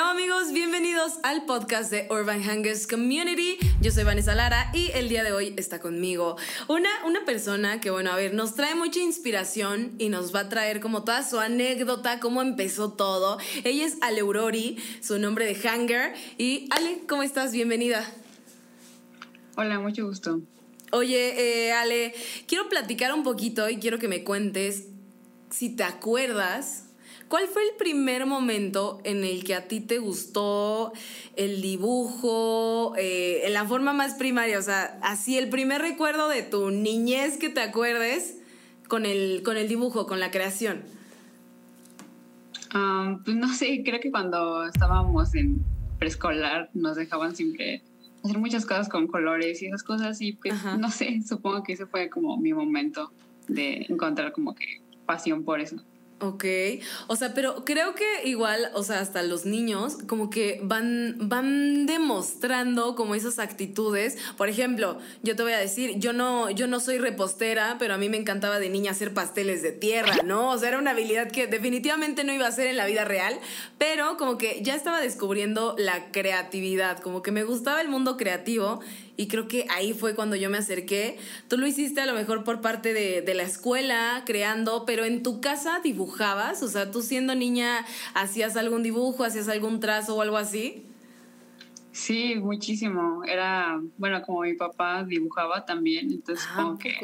Hola 0.00 0.12
amigos, 0.12 0.52
bienvenidos 0.52 1.18
al 1.24 1.44
podcast 1.44 1.90
de 1.90 2.06
Urban 2.08 2.40
Hangers 2.40 2.86
Community. 2.86 3.58
Yo 3.80 3.90
soy 3.90 4.04
Vanessa 4.04 4.32
Lara 4.32 4.70
y 4.72 4.92
el 4.92 5.08
día 5.08 5.24
de 5.24 5.32
hoy 5.32 5.54
está 5.56 5.80
conmigo 5.80 6.36
una, 6.68 6.88
una 7.04 7.24
persona 7.24 7.80
que, 7.80 7.90
bueno, 7.90 8.12
a 8.12 8.14
ver, 8.14 8.32
nos 8.32 8.54
trae 8.54 8.76
mucha 8.76 9.00
inspiración 9.00 9.96
y 9.98 10.08
nos 10.08 10.32
va 10.32 10.40
a 10.40 10.48
traer 10.48 10.78
como 10.78 11.02
toda 11.02 11.24
su 11.24 11.40
anécdota, 11.40 12.20
cómo 12.20 12.42
empezó 12.42 12.92
todo. 12.92 13.38
Ella 13.64 13.86
es 13.86 13.96
Ale 14.00 14.20
Aurori, 14.20 14.76
su 15.00 15.18
nombre 15.18 15.46
de 15.46 15.68
Hanger. 15.68 16.14
Y 16.38 16.68
Ale, 16.70 17.00
¿cómo 17.08 17.24
estás? 17.24 17.50
Bienvenida. 17.50 18.08
Hola, 19.56 19.80
mucho 19.80 20.06
gusto. 20.06 20.40
Oye, 20.92 21.66
eh, 21.66 21.72
Ale, 21.72 22.14
quiero 22.46 22.68
platicar 22.68 23.12
un 23.12 23.24
poquito 23.24 23.68
y 23.68 23.78
quiero 23.78 23.98
que 23.98 24.06
me 24.06 24.22
cuentes 24.22 24.84
si 25.50 25.74
te 25.74 25.82
acuerdas 25.82 26.87
¿Cuál 27.28 27.46
fue 27.46 27.62
el 27.62 27.76
primer 27.76 28.24
momento 28.24 29.00
en 29.04 29.22
el 29.22 29.44
que 29.44 29.54
a 29.54 29.68
ti 29.68 29.80
te 29.80 29.98
gustó 29.98 30.92
el 31.36 31.60
dibujo 31.60 32.94
eh, 32.96 33.42
en 33.44 33.52
la 33.52 33.66
forma 33.66 33.92
más 33.92 34.14
primaria? 34.14 34.58
O 34.58 34.62
sea, 34.62 34.98
así 35.02 35.36
el 35.36 35.50
primer 35.50 35.82
recuerdo 35.82 36.28
de 36.28 36.42
tu 36.42 36.70
niñez 36.70 37.36
que 37.36 37.50
te 37.50 37.60
acuerdes 37.60 38.38
con 38.88 39.04
el, 39.04 39.42
con 39.44 39.58
el 39.58 39.68
dibujo, 39.68 40.06
con 40.06 40.20
la 40.20 40.30
creación. 40.30 40.82
Um, 42.74 43.22
pues 43.22 43.36
no 43.36 43.52
sé, 43.52 43.82
creo 43.84 44.00
que 44.00 44.10
cuando 44.10 44.64
estábamos 44.64 45.34
en 45.34 45.62
preescolar 45.98 46.70
nos 46.72 46.96
dejaban 46.96 47.36
siempre 47.36 47.82
hacer 48.24 48.38
muchas 48.38 48.64
cosas 48.64 48.88
con 48.88 49.06
colores 49.06 49.62
y 49.62 49.66
esas 49.66 49.82
cosas 49.82 50.20
y 50.20 50.32
pues 50.32 50.54
no 50.78 50.90
sé, 50.90 51.20
supongo 51.26 51.62
que 51.62 51.74
ese 51.74 51.86
fue 51.86 52.08
como 52.08 52.36
mi 52.36 52.52
momento 52.52 53.12
de 53.48 53.86
encontrar 53.88 54.32
como 54.32 54.54
que 54.54 54.80
pasión 55.06 55.44
por 55.44 55.60
eso. 55.60 55.76
Ok, 56.20 56.44
o 57.06 57.14
sea, 57.14 57.32
pero 57.32 57.64
creo 57.64 57.94
que 57.94 58.28
igual, 58.28 58.72
o 58.74 58.82
sea, 58.82 58.98
hasta 58.98 59.22
los 59.22 59.46
niños 59.46 59.98
como 60.08 60.30
que 60.30 60.58
van, 60.64 61.14
van 61.20 61.86
demostrando 61.86 62.96
como 62.96 63.14
esas 63.14 63.38
actitudes. 63.38 64.18
Por 64.36 64.48
ejemplo, 64.48 64.98
yo 65.22 65.36
te 65.36 65.44
voy 65.44 65.52
a 65.52 65.58
decir, 65.58 66.00
yo 66.00 66.12
no, 66.12 66.50
yo 66.50 66.66
no 66.66 66.80
soy 66.80 66.98
repostera, 66.98 67.76
pero 67.78 67.94
a 67.94 67.98
mí 67.98 68.08
me 68.08 68.16
encantaba 68.16 68.58
de 68.58 68.68
niña 68.68 68.90
hacer 68.90 69.14
pasteles 69.14 69.62
de 69.62 69.70
tierra, 69.70 70.16
¿no? 70.24 70.50
O 70.50 70.58
sea, 70.58 70.70
era 70.70 70.78
una 70.78 70.90
habilidad 70.90 71.30
que 71.30 71.46
definitivamente 71.46 72.24
no 72.24 72.32
iba 72.32 72.46
a 72.46 72.48
hacer 72.48 72.66
en 72.66 72.78
la 72.78 72.86
vida 72.86 73.04
real, 73.04 73.38
pero 73.78 74.16
como 74.16 74.38
que 74.38 74.60
ya 74.60 74.74
estaba 74.74 75.00
descubriendo 75.00 75.76
la 75.78 76.10
creatividad, 76.10 76.98
como 76.98 77.22
que 77.22 77.30
me 77.30 77.44
gustaba 77.44 77.80
el 77.80 77.88
mundo 77.88 78.16
creativo 78.16 78.80
y 79.18 79.26
creo 79.26 79.48
que 79.48 79.66
ahí 79.68 79.92
fue 79.94 80.14
cuando 80.14 80.36
yo 80.36 80.48
me 80.48 80.58
acerqué. 80.58 81.18
Tú 81.48 81.58
lo 81.58 81.66
hiciste 81.66 82.00
a 82.00 82.06
lo 82.06 82.14
mejor 82.14 82.44
por 82.44 82.60
parte 82.60 82.94
de, 82.94 83.34
la 83.34 83.42
escuela, 83.42 84.22
creando, 84.24 84.84
pero 84.86 85.04
en 85.04 85.24
tu 85.24 85.40
casa 85.40 85.80
dibujabas, 85.82 86.62
o 86.62 86.68
sea, 86.68 86.90
tú 86.92 87.02
siendo 87.02 87.34
niña, 87.34 87.84
¿hacías 88.14 88.56
algún 88.56 88.84
dibujo, 88.84 89.24
hacías 89.24 89.48
algún 89.48 89.80
trazo 89.80 90.16
o 90.16 90.22
algo 90.22 90.36
así? 90.36 90.86
Sí, 91.90 92.36
muchísimo. 92.36 93.24
Era, 93.24 93.80
bueno, 93.96 94.22
como 94.22 94.42
mi 94.42 94.54
papá 94.54 95.02
dibujaba 95.02 95.64
también, 95.66 96.12
entonces 96.12 96.46
ah, 96.52 96.76
que 96.80 96.94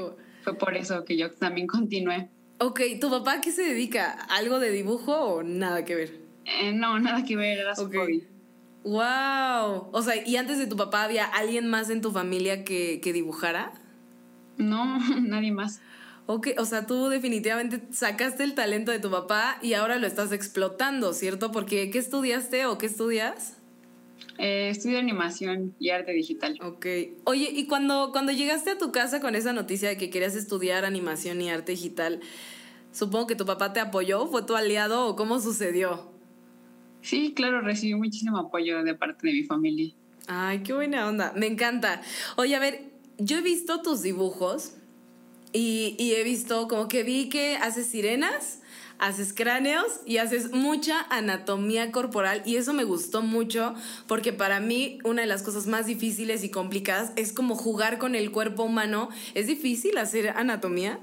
fue 0.42 0.54
por 0.54 0.76
eso 0.76 1.04
que 1.04 1.16
yo 1.16 1.32
también 1.32 1.66
continué. 1.66 2.28
Ok, 2.58 2.80
¿tu 3.00 3.10
papá 3.10 3.40
qué 3.40 3.50
se 3.50 3.62
dedica? 3.62 4.12
¿Algo 4.30 4.60
de 4.60 4.70
dibujo 4.70 5.12
o 5.16 5.42
nada 5.42 5.84
que 5.84 5.96
ver? 5.96 6.20
Eh, 6.44 6.72
no, 6.72 6.96
nada 7.00 7.24
que 7.24 7.34
ver, 7.34 7.58
era 7.58 7.74
su 7.74 7.86
hobby. 7.86 8.24
Wow. 8.84 9.88
O 9.92 10.02
sea, 10.02 10.14
¿y 10.26 10.36
antes 10.36 10.58
de 10.58 10.66
tu 10.66 10.76
papá 10.76 11.04
había 11.04 11.24
alguien 11.24 11.68
más 11.68 11.88
en 11.90 12.02
tu 12.02 12.12
familia 12.12 12.64
que, 12.64 13.00
dibujara? 13.02 13.72
No, 14.58 14.98
nadie 15.20 15.52
más. 15.52 15.80
Ok, 16.26 16.48
o 16.58 16.64
sea, 16.64 16.86
tú 16.86 17.08
definitivamente 17.08 17.82
sacaste 17.90 18.44
el 18.44 18.54
talento 18.54 18.92
de 18.92 18.98
tu 18.98 19.10
papá 19.10 19.58
y 19.60 19.74
ahora 19.74 19.98
lo 19.98 20.06
estás 20.06 20.32
explotando, 20.32 21.12
¿cierto? 21.12 21.52
Porque 21.52 21.90
¿qué 21.90 21.98
estudiaste 21.98 22.64
o 22.64 22.78
qué 22.78 22.86
estudias? 22.86 23.58
Eh, 24.38 24.68
estudio 24.70 24.98
animación 24.98 25.74
y 25.78 25.90
arte 25.90 26.12
digital. 26.12 26.58
Ok. 26.62 26.86
Oye, 27.24 27.50
y 27.52 27.66
cuando, 27.66 28.10
cuando 28.12 28.32
llegaste 28.32 28.70
a 28.70 28.78
tu 28.78 28.90
casa 28.90 29.20
con 29.20 29.34
esa 29.34 29.52
noticia 29.52 29.88
de 29.88 29.96
que 29.96 30.08
querías 30.10 30.34
estudiar 30.34 30.84
animación 30.84 31.40
y 31.42 31.50
arte 31.50 31.72
digital, 31.72 32.20
supongo 32.90 33.26
que 33.26 33.36
tu 33.36 33.44
papá 33.44 33.72
te 33.72 33.80
apoyó, 33.80 34.26
fue 34.26 34.42
tu 34.42 34.56
aliado 34.56 35.06
o 35.06 35.16
cómo 35.16 35.40
sucedió? 35.40 36.13
Sí, 37.04 37.34
claro, 37.36 37.60
recibí 37.60 37.94
muchísimo 37.94 38.38
apoyo 38.38 38.82
de 38.82 38.94
parte 38.94 39.26
de 39.26 39.34
mi 39.34 39.42
familia. 39.42 39.92
Ay, 40.26 40.62
qué 40.62 40.72
buena 40.72 41.06
onda, 41.06 41.34
me 41.36 41.46
encanta. 41.46 42.00
Oye, 42.36 42.56
a 42.56 42.58
ver, 42.58 42.80
yo 43.18 43.36
he 43.36 43.42
visto 43.42 43.82
tus 43.82 44.00
dibujos 44.00 44.72
y, 45.52 45.96
he 45.98 46.24
visto 46.24 46.66
como 46.66 46.88
que 46.88 47.02
vi 47.02 47.28
que 47.28 47.58
haces 47.58 47.88
sirenas, 47.88 48.60
haces 48.98 49.34
cráneos 49.34 50.00
y 50.06 50.16
haces 50.16 50.52
mucha 50.52 51.02
anatomía 51.10 51.92
corporal 51.92 52.40
y 52.46 52.56
eso 52.56 52.72
me 52.72 52.84
gustó 52.84 53.20
mucho 53.20 53.74
porque 54.06 54.32
para 54.32 54.58
mí 54.60 54.98
una 55.04 55.20
de 55.20 55.28
las 55.28 55.42
cosas 55.42 55.66
más 55.66 55.84
difíciles 55.84 56.42
y 56.42 56.48
complicadas 56.48 57.12
es 57.16 57.34
como 57.34 57.54
jugar 57.54 57.98
con 57.98 58.14
el 58.14 58.32
cuerpo 58.32 58.62
humano. 58.62 59.10
¿Es 59.34 59.46
difícil 59.46 59.98
hacer 59.98 60.30
anatomía? 60.30 61.00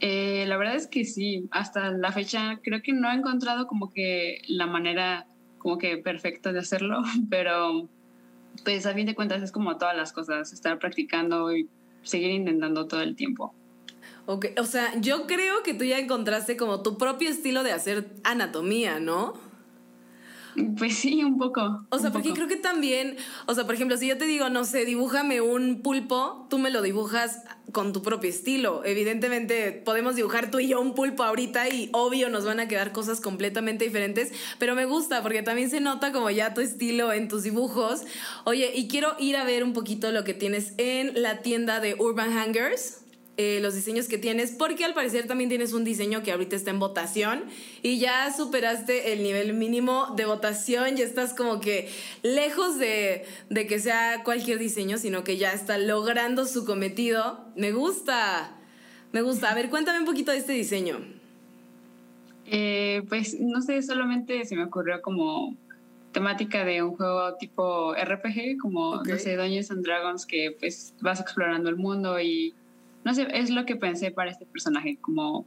Eh, 0.00 0.44
la 0.46 0.56
verdad 0.56 0.76
es 0.76 0.86
que 0.86 1.04
sí, 1.04 1.46
hasta 1.50 1.90
la 1.90 2.10
fecha 2.10 2.58
creo 2.62 2.82
que 2.82 2.92
no 2.92 3.10
he 3.10 3.14
encontrado 3.14 3.66
como 3.66 3.92
que 3.92 4.40
la 4.48 4.66
manera 4.66 5.26
como 5.58 5.76
que 5.76 5.98
perfecta 5.98 6.52
de 6.52 6.60
hacerlo, 6.60 7.02
pero 7.30 7.88
pues 8.64 8.86
a 8.86 8.94
fin 8.94 9.06
de 9.06 9.14
cuentas 9.14 9.42
es 9.42 9.52
como 9.52 9.76
todas 9.76 9.96
las 9.96 10.12
cosas, 10.12 10.52
estar 10.52 10.78
practicando 10.78 11.54
y 11.54 11.68
seguir 12.02 12.30
intentando 12.30 12.86
todo 12.86 13.02
el 13.02 13.14
tiempo. 13.14 13.54
Ok, 14.26 14.46
o 14.58 14.64
sea, 14.64 14.98
yo 15.00 15.26
creo 15.26 15.62
que 15.62 15.74
tú 15.74 15.84
ya 15.84 15.98
encontraste 15.98 16.56
como 16.56 16.82
tu 16.82 16.96
propio 16.98 17.28
estilo 17.28 17.62
de 17.62 17.72
hacer 17.72 18.08
anatomía, 18.24 19.00
¿no? 19.00 19.49
Pues 20.78 20.96
sí, 20.96 21.22
un 21.22 21.38
poco. 21.38 21.86
O 21.90 21.98
sea, 21.98 22.10
porque 22.10 22.32
creo 22.32 22.48
que 22.48 22.56
también, 22.56 23.16
o 23.46 23.54
sea, 23.54 23.64
por 23.64 23.74
ejemplo, 23.74 23.96
si 23.96 24.06
yo 24.06 24.18
te 24.18 24.26
digo, 24.26 24.48
no 24.48 24.64
sé, 24.64 24.84
dibújame 24.84 25.40
un 25.40 25.82
pulpo, 25.82 26.46
tú 26.48 26.58
me 26.58 26.70
lo 26.70 26.82
dibujas 26.82 27.42
con 27.72 27.92
tu 27.92 28.02
propio 28.02 28.30
estilo. 28.30 28.82
Evidentemente, 28.84 29.72
podemos 29.72 30.16
dibujar 30.16 30.50
tú 30.50 30.58
y 30.58 30.68
yo 30.68 30.80
un 30.80 30.94
pulpo 30.94 31.22
ahorita 31.22 31.68
y 31.68 31.88
obvio 31.92 32.28
nos 32.30 32.44
van 32.44 32.60
a 32.60 32.68
quedar 32.68 32.92
cosas 32.92 33.20
completamente 33.20 33.84
diferentes, 33.84 34.32
pero 34.58 34.74
me 34.74 34.86
gusta 34.86 35.22
porque 35.22 35.42
también 35.42 35.70
se 35.70 35.80
nota 35.80 36.12
como 36.12 36.30
ya 36.30 36.54
tu 36.54 36.60
estilo 36.60 37.12
en 37.12 37.28
tus 37.28 37.42
dibujos. 37.42 38.02
Oye, 38.44 38.72
y 38.74 38.88
quiero 38.88 39.16
ir 39.18 39.36
a 39.36 39.44
ver 39.44 39.62
un 39.62 39.72
poquito 39.72 40.10
lo 40.12 40.24
que 40.24 40.34
tienes 40.34 40.74
en 40.78 41.20
la 41.20 41.42
tienda 41.42 41.80
de 41.80 41.94
Urban 41.98 42.32
Hangers. 42.32 43.00
Eh, 43.36 43.60
los 43.62 43.74
diseños 43.74 44.06
que 44.06 44.18
tienes, 44.18 44.50
porque 44.50 44.84
al 44.84 44.92
parecer 44.92 45.26
también 45.26 45.48
tienes 45.48 45.72
un 45.72 45.82
diseño 45.82 46.22
que 46.22 46.30
ahorita 46.30 46.56
está 46.56 46.72
en 46.72 46.78
votación 46.78 47.44
y 47.80 47.98
ya 47.98 48.30
superaste 48.34 49.14
el 49.14 49.22
nivel 49.22 49.54
mínimo 49.54 50.12
de 50.14 50.26
votación, 50.26 50.96
ya 50.96 51.04
estás 51.04 51.32
como 51.32 51.58
que 51.58 51.88
lejos 52.22 52.78
de, 52.78 53.24
que 53.48 53.78
sea 53.78 54.22
cualquier 54.24 54.58
diseño, 54.58 54.98
sino 54.98 55.24
que 55.24 55.38
ya 55.38 55.52
está 55.52 55.78
logrando 55.78 56.44
su 56.44 56.66
cometido. 56.66 57.40
Me 57.56 57.72
gusta, 57.72 58.58
me 59.12 59.22
gusta. 59.22 59.50
A 59.50 59.54
ver, 59.54 59.70
cuéntame 59.70 60.00
un 60.00 60.06
poquito 60.06 60.32
de 60.32 60.38
este 60.38 60.52
diseño. 60.52 60.98
Eh, 62.44 63.04
pues 63.08 63.40
no 63.40 63.62
sé, 63.62 63.80
solamente 63.80 64.44
se 64.44 64.54
me 64.54 64.64
ocurrió 64.64 65.00
como 65.00 65.56
temática 66.12 66.64
de 66.64 66.82
un 66.82 66.94
juego 66.96 67.36
tipo 67.36 67.94
RPG, 67.94 68.58
como, 68.60 69.02
no 69.02 69.16
sé, 69.16 69.36
Dungeons 69.36 69.70
and 69.70 69.82
Dragons, 69.82 70.26
que 70.26 70.54
pues 70.58 70.92
vas 71.00 71.20
explorando 71.20 71.70
el 71.70 71.76
mundo 71.76 72.20
y 72.20 72.54
no 73.04 73.14
sé, 73.14 73.26
es 73.32 73.50
lo 73.50 73.66
que 73.66 73.76
pensé 73.76 74.10
para 74.10 74.30
este 74.30 74.46
personaje, 74.46 74.98
como 75.00 75.46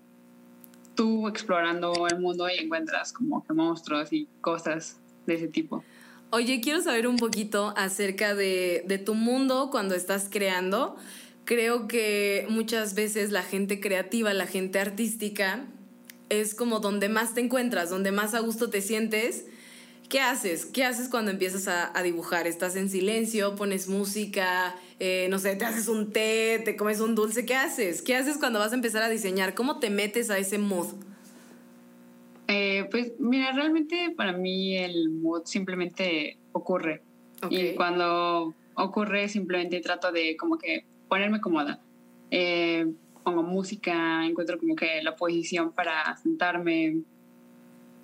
tú 0.96 1.28
explorando 1.28 2.08
el 2.08 2.19
mundo 2.19 2.47
y 2.50 2.64
encuentras 2.64 3.14
como 3.14 3.46
monstruos 3.50 4.14
y 4.14 4.28
cosas 4.41 5.00
de 5.25 5.36
ese 5.36 5.47
tipo. 5.47 5.84
Oye, 6.31 6.62
quiero 6.62 6.81
saber 6.81 7.08
un 7.08 7.18
poquito 7.18 7.74
acerca 7.78 8.36
de 8.36 9.01
tu 9.06 9.13
mundo 9.13 9.69
cuando 9.72 9.95
estás 9.95 10.27
creando. 10.31 10.95
Creo 11.45 11.88
que 11.88 12.48
muchas 12.50 12.95
veces 12.95 13.31
la 13.31 13.44
gente 13.44 13.80
creativa, 13.80 14.33
la 14.33 14.48
gente 14.48 14.80
artística, 14.80 15.66
es 16.30 16.56
como 16.56 16.80
donde 16.80 17.10
más 17.10 17.36
te 17.36 17.42
encuentras, 17.42 17.89
donde 17.89 18.12
más 18.12 18.33
a 18.33 18.39
gusto 18.39 18.69
te 18.69 18.81
sientes 18.81 19.45
¿Qué 20.09 20.19
haces? 20.19 20.65
¿Qué 20.65 20.83
haces 20.83 21.09
cuando 21.09 21.31
empiezas 21.31 21.67
a, 21.67 22.03
dibujar? 22.03 22.47
¿Estás 22.47 22.75
en 22.75 22.89
silencio? 22.89 23.55
¿Pones 23.55 23.88
música? 23.88 24.75
Eh, 25.00 25.27
no 25.29 25.39
sé, 25.39 25.55
te 25.55 25.65
haces 25.65 25.88
un 25.88 26.11
té, 26.11 26.61
te 26.63 26.75
comes 26.75 27.00
un 27.00 27.15
dulce. 27.15 27.45
¿Qué 27.45 27.55
haces? 27.55 28.01
¿Qué 28.01 28.15
haces 28.15 28.38
cuando 28.38 28.59
vas 28.59 28.71
a 28.71 28.75
empezar 28.75 29.01
a 29.03 29.09
diseñar? 29.09 29.55
¿Cómo 29.55 29.79
te 29.79 29.89
metes 29.89 30.29
a 30.29 30.38
ese 30.38 30.57
mood? 30.59 30.88
Eh, 32.47 32.88
pues 32.91 33.13
mira, 33.19 33.51
realmente 33.53 34.13
para 34.15 34.33
mí 34.33 34.77
el 34.77 35.09
mood 35.09 35.44
simplemente 35.45 36.38
ocurre. 36.51 37.01
Y 37.50 37.73
cuando 37.73 38.53
ocurre 38.75 39.27
simplemente 39.29 39.81
trato 39.81 40.11
de 40.11 40.38
como 40.38 40.57
que 40.57 40.85
ponerme 41.07 41.41
cómoda. 41.41 41.79
Eh, 42.31 42.91
pongo 43.23 43.44
música, 43.44 44.25
encuentro 44.25 44.59
como 44.59 44.75
que 44.75 45.01
la 45.01 45.15
posición 45.15 45.71
para 45.71 46.15
sentarme, 46.17 47.01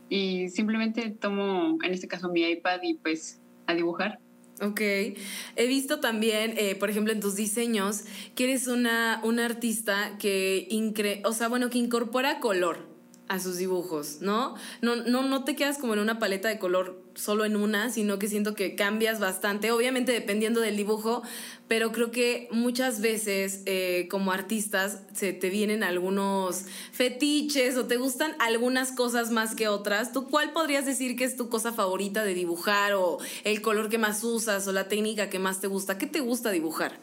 y 0.09 0.49
simplemente 0.49 1.09
tomo, 1.11 1.77
en 1.83 1.93
este 1.93 2.07
caso, 2.07 2.29
mi 2.29 2.41
iPad 2.41 2.79
y 2.83 2.95
pues 2.95 3.41
a 3.67 3.73
dibujar. 3.73 4.19
Ok. 4.61 4.81
He 4.81 5.67
visto 5.67 5.99
también, 5.99 6.53
eh, 6.57 6.75
por 6.75 6.89
ejemplo, 6.89 7.13
en 7.13 7.21
tus 7.21 7.35
diseños, 7.35 8.03
que 8.35 8.45
eres 8.45 8.67
una, 8.67 9.21
una 9.23 9.45
artista 9.45 10.17
que, 10.19 10.67
incre 10.69 11.21
o 11.25 11.31
sea, 11.31 11.47
bueno, 11.47 11.69
que 11.69 11.77
incorpora 11.77 12.39
color 12.39 12.88
a 13.29 13.39
sus 13.39 13.57
dibujos, 13.57 14.17
¿no? 14.21 14.55
No, 14.81 14.95
no, 14.95 15.21
no 15.21 15.43
te 15.43 15.55
quedas 15.55 15.77
como 15.77 15.93
en 15.93 15.99
una 15.99 16.17
paleta 16.17 16.49
de 16.49 16.57
color 16.57 17.03
solo 17.13 17.45
en 17.45 17.55
una, 17.55 17.91
sino 17.91 18.17
que 18.17 18.27
siento 18.27 18.55
que 18.55 18.75
cambias 18.75 19.19
bastante, 19.19 19.71
obviamente 19.71 20.11
dependiendo 20.11 20.61
del 20.61 20.75
dibujo, 20.75 21.21
pero 21.67 21.91
creo 21.91 22.09
que 22.09 22.47
muchas 22.51 23.01
veces 23.01 23.61
eh, 23.67 24.07
como 24.09 24.31
artistas 24.31 25.03
se 25.13 25.31
te 25.31 25.51
vienen 25.51 25.83
algunos 25.83 26.65
fetiches 26.91 27.77
o 27.77 27.85
te 27.85 27.97
gustan 27.97 28.31
algunas 28.39 28.91
cosas 28.91 29.29
más 29.29 29.53
que 29.53 29.67
otras. 29.67 30.11
¿Tú 30.11 30.27
cuál 30.27 30.51
podrías 30.51 30.87
decir 30.87 31.15
que 31.15 31.23
es 31.23 31.37
tu 31.37 31.49
cosa 31.49 31.71
favorita 31.71 32.23
de 32.23 32.33
dibujar 32.33 32.93
o 32.93 33.19
el 33.43 33.61
color 33.61 33.89
que 33.89 33.99
más 33.99 34.23
usas 34.23 34.67
o 34.67 34.71
la 34.71 34.87
técnica 34.87 35.29
que 35.29 35.37
más 35.37 35.61
te 35.61 35.67
gusta? 35.67 35.99
¿Qué 35.99 36.07
te 36.07 36.21
gusta 36.21 36.49
dibujar? 36.49 36.99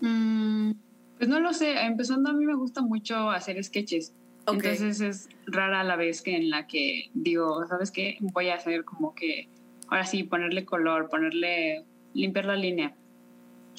Mm, 0.00 0.72
pues 1.18 1.28
no 1.28 1.40
lo 1.40 1.52
sé, 1.52 1.82
empezando 1.82 2.30
a 2.30 2.32
mí 2.32 2.46
me 2.46 2.54
gusta 2.54 2.80
mucho 2.80 3.30
hacer 3.30 3.62
sketches. 3.62 4.14
Entonces 4.46 5.00
es 5.00 5.28
rara 5.46 5.84
la 5.84 5.96
vez 5.96 6.22
que 6.22 6.36
en 6.36 6.50
la 6.50 6.66
que 6.66 7.10
digo, 7.14 7.66
¿sabes 7.66 7.90
qué? 7.90 8.16
Voy 8.20 8.48
a 8.48 8.56
hacer 8.56 8.84
como 8.84 9.14
que, 9.14 9.48
ahora 9.88 10.04
sí, 10.04 10.24
ponerle 10.24 10.64
color, 10.64 11.08
ponerle, 11.08 11.84
limpiar 12.12 12.44
la 12.44 12.56
línea. 12.56 12.94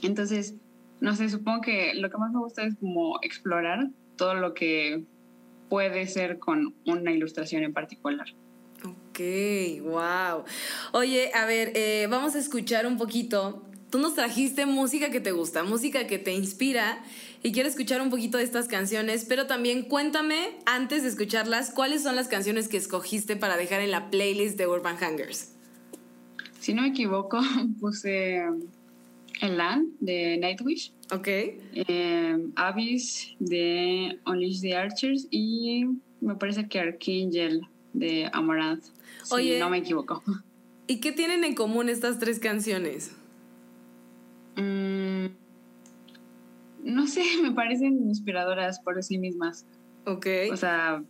Entonces, 0.01 0.55
no 0.99 1.15
sé, 1.15 1.29
supongo 1.29 1.61
que 1.61 1.93
lo 1.95 2.09
que 2.09 2.17
más 2.17 2.31
me 2.31 2.39
gusta 2.39 2.63
es 2.63 2.75
como 2.75 3.19
explorar 3.21 3.89
todo 4.15 4.33
lo 4.33 4.53
que 4.53 5.03
puede 5.69 6.07
ser 6.07 6.39
con 6.39 6.75
una 6.85 7.11
ilustración 7.11 7.63
en 7.63 7.73
particular. 7.73 8.27
Ok, 8.83 9.19
wow. 9.81 10.43
Oye, 10.93 11.31
a 11.33 11.45
ver, 11.45 11.71
eh, 11.75 12.07
vamos 12.09 12.35
a 12.35 12.39
escuchar 12.39 12.85
un 12.85 12.97
poquito. 12.97 13.63
Tú 13.95 14.01
nos 14.01 14.13
trajiste 14.13 14.65
música 14.65 15.09
que 15.09 15.21
te 15.21 15.31
gusta, 15.31 15.63
música 15.63 16.05
que 16.05 16.19
te 16.19 16.33
inspira 16.33 17.01
y 17.43 17.53
quiero 17.53 17.69
escuchar 17.69 18.01
un 18.01 18.09
poquito 18.09 18.37
de 18.37 18.43
estas 18.43 18.67
canciones, 18.67 19.23
pero 19.23 19.47
también 19.47 19.83
cuéntame, 19.83 20.49
antes 20.65 21.03
de 21.03 21.07
escucharlas, 21.07 21.71
cuáles 21.71 22.03
son 22.03 22.17
las 22.17 22.27
canciones 22.27 22.67
que 22.67 22.75
escogiste 22.75 23.37
para 23.37 23.55
dejar 23.55 23.79
en 23.79 23.91
la 23.91 24.09
playlist 24.09 24.57
de 24.57 24.67
Urban 24.67 24.97
Hangers. 24.97 25.53
Si 26.59 26.73
no 26.73 26.81
me 26.81 26.89
equivoco, 26.89 27.39
puse 27.79 28.43
Elan 29.39 29.87
de 30.01 30.39
Nightwish. 30.39 30.91
Ok. 31.13 31.27
Eh, 31.29 32.37
Abyss 32.57 33.33
de 33.39 34.19
Unleash 34.25 34.59
the 34.59 34.75
Archers 34.75 35.25
y 35.31 35.85
me 36.19 36.35
parece 36.35 36.67
que 36.67 36.81
Archangel 36.81 37.61
de 37.93 38.29
Amaranth. 38.33 38.87
Si 39.23 39.57
no 39.57 39.69
me 39.69 39.77
equivoco. 39.77 40.21
¿Y 40.85 40.99
qué 40.99 41.13
tienen 41.13 41.45
en 41.45 41.55
común 41.55 41.87
estas 41.87 42.19
tres 42.19 42.39
canciones? 42.39 43.13
Mm, 44.55 45.25
no 46.83 47.07
sé, 47.07 47.23
me 47.41 47.51
parecen 47.51 48.07
inspiradoras 48.07 48.79
por 48.79 49.01
sí 49.03 49.17
mismas. 49.17 49.65
Ok. 50.05 50.27
O 50.51 50.57
sea, 50.57 51.03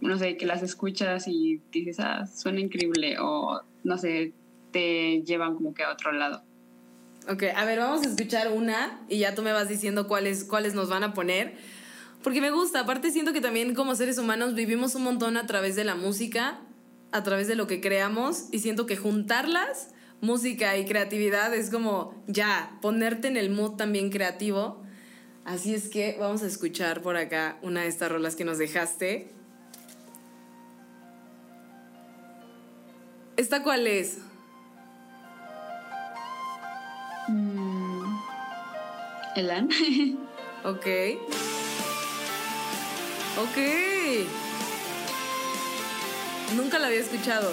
no 0.00 0.18
sé, 0.18 0.36
que 0.36 0.46
las 0.46 0.62
escuchas 0.62 1.26
y 1.28 1.60
dices, 1.72 2.00
ah, 2.00 2.26
suena 2.26 2.60
increíble 2.60 3.16
o 3.18 3.62
no 3.84 3.98
sé, 3.98 4.32
te 4.70 5.22
llevan 5.22 5.54
como 5.54 5.74
que 5.74 5.82
a 5.82 5.92
otro 5.92 6.12
lado. 6.12 6.42
Ok, 7.28 7.44
a 7.54 7.64
ver, 7.64 7.78
vamos 7.78 8.02
a 8.06 8.08
escuchar 8.08 8.50
una 8.50 9.00
y 9.08 9.18
ya 9.18 9.34
tú 9.34 9.42
me 9.42 9.52
vas 9.52 9.68
diciendo 9.68 10.08
cuáles, 10.08 10.44
cuáles 10.44 10.74
nos 10.74 10.88
van 10.88 11.04
a 11.04 11.12
poner. 11.12 11.54
Porque 12.22 12.40
me 12.40 12.50
gusta, 12.50 12.80
aparte 12.80 13.10
siento 13.10 13.32
que 13.32 13.40
también 13.40 13.74
como 13.74 13.94
seres 13.94 14.18
humanos 14.18 14.54
vivimos 14.54 14.94
un 14.94 15.04
montón 15.04 15.36
a 15.36 15.46
través 15.46 15.76
de 15.76 15.84
la 15.84 15.94
música, 15.94 16.60
a 17.12 17.22
través 17.22 17.48
de 17.48 17.54
lo 17.54 17.66
que 17.66 17.80
creamos 17.80 18.48
y 18.52 18.60
siento 18.60 18.86
que 18.86 18.96
juntarlas 18.96 19.88
música 20.20 20.76
y 20.76 20.84
creatividad 20.84 21.54
es 21.54 21.70
como 21.70 22.14
ya, 22.26 22.78
ponerte 22.82 23.28
en 23.28 23.36
el 23.36 23.50
mood 23.50 23.76
también 23.76 24.10
creativo. 24.10 24.82
Así 25.44 25.74
es 25.74 25.88
que 25.88 26.16
vamos 26.18 26.42
a 26.42 26.46
escuchar 26.46 27.02
por 27.02 27.16
acá 27.16 27.58
una 27.62 27.82
de 27.82 27.88
estas 27.88 28.12
rolas 28.12 28.36
que 28.36 28.44
nos 28.44 28.58
dejaste. 28.58 29.30
¿Esta 33.36 33.62
cuál 33.62 33.86
es? 33.86 34.18
Mm, 37.28 38.18
Elan. 39.36 39.68
ok. 40.64 40.86
Ok. 43.38 43.58
Nunca 46.54 46.78
la 46.78 46.88
había 46.88 47.00
escuchado 47.00 47.50